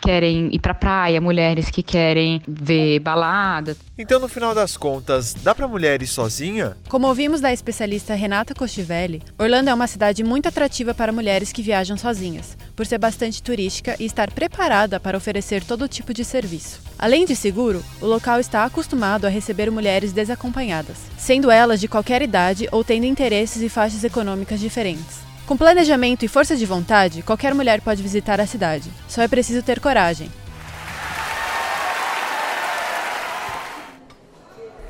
querem 0.00 0.50
ir 0.52 0.58
pra 0.58 0.74
praia, 0.74 1.20
mulheres 1.20 1.70
que 1.70 1.82
querem 1.82 2.42
ver 2.46 2.98
balada. 3.00 3.76
Então, 3.96 4.20
no 4.20 4.28
final 4.28 4.54
das 4.54 4.76
contas, 4.76 5.34
dá 5.34 5.54
para 5.54 5.66
mulher 5.66 6.02
ir 6.02 6.06
sozinha? 6.06 6.76
Como 6.88 7.06
ouvimos 7.06 7.40
da 7.40 7.52
especialista 7.52 8.14
Renata 8.14 8.54
Costivelli, 8.54 9.22
Orlando 9.38 9.70
é 9.70 9.74
uma 9.74 9.86
cidade 9.86 10.22
muito 10.22 10.48
atrativa 10.48 10.92
para 10.92 11.12
mulheres 11.12 11.52
que 11.52 11.62
viajam 11.62 11.96
sozinhas, 11.96 12.56
por 12.74 12.86
ser 12.86 12.98
bastante 12.98 13.42
turística 13.42 13.96
e 13.98 14.04
estar 14.04 14.30
preparada 14.30 14.98
para 14.98 15.16
oferecer 15.16 15.62
todo 15.64 15.88
tipo 15.88 16.12
de 16.12 16.24
serviço. 16.24 16.80
Além 16.98 17.24
de 17.24 17.36
seguro, 17.36 17.84
o 18.00 18.06
local 18.06 18.40
está 18.40 18.64
acostumado 18.64 19.26
a 19.26 19.30
receber 19.30 19.70
mulheres 19.70 20.12
desacompanhadas, 20.12 20.96
sendo 21.18 21.50
elas 21.50 21.80
de 21.80 21.88
qualquer 21.88 22.22
idade 22.22 22.68
ou 22.72 22.84
tendo 22.84 23.06
interesses 23.06 23.62
e 23.62 23.68
faixas 23.68 24.04
econômicas 24.04 24.60
diferentes. 24.60 25.24
Com 25.46 25.56
planejamento 25.56 26.24
e 26.24 26.28
força 26.28 26.56
de 26.56 26.64
vontade, 26.64 27.22
qualquer 27.22 27.54
mulher 27.54 27.80
pode 27.82 28.02
visitar 28.02 28.40
a 28.40 28.46
cidade. 28.46 28.90
Só 29.06 29.20
é 29.20 29.28
preciso 29.28 29.62
ter 29.62 29.78
coragem. 29.78 30.30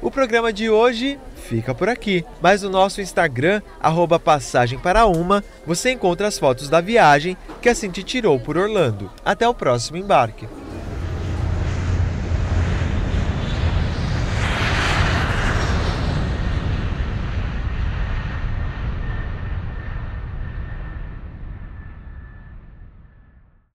O 0.01 0.11
programa 0.11 0.53
de 0.53 0.69
hoje 0.69 1.19
fica 1.45 1.75
por 1.75 1.89
aqui, 1.89 2.25
mas 2.41 2.63
no 2.63 2.71
nosso 2.71 3.01
Instagram, 3.01 3.61
arroba 3.81 4.19
passagem 4.19 4.79
para 4.79 5.07
uma, 5.07 5.45
você 5.67 5.93
encontra 5.93 6.27
as 6.27 6.39
fotos 6.39 6.69
da 6.69 6.81
viagem 6.81 7.37
que 7.61 7.69
a 7.69 7.75
Cinti 7.75 8.03
tirou 8.03 8.41
por 8.41 8.57
Orlando. 8.57 9.11
Até 9.25 9.47
o 9.47 9.55
próximo 9.55 9.97
embarque. 9.97 10.47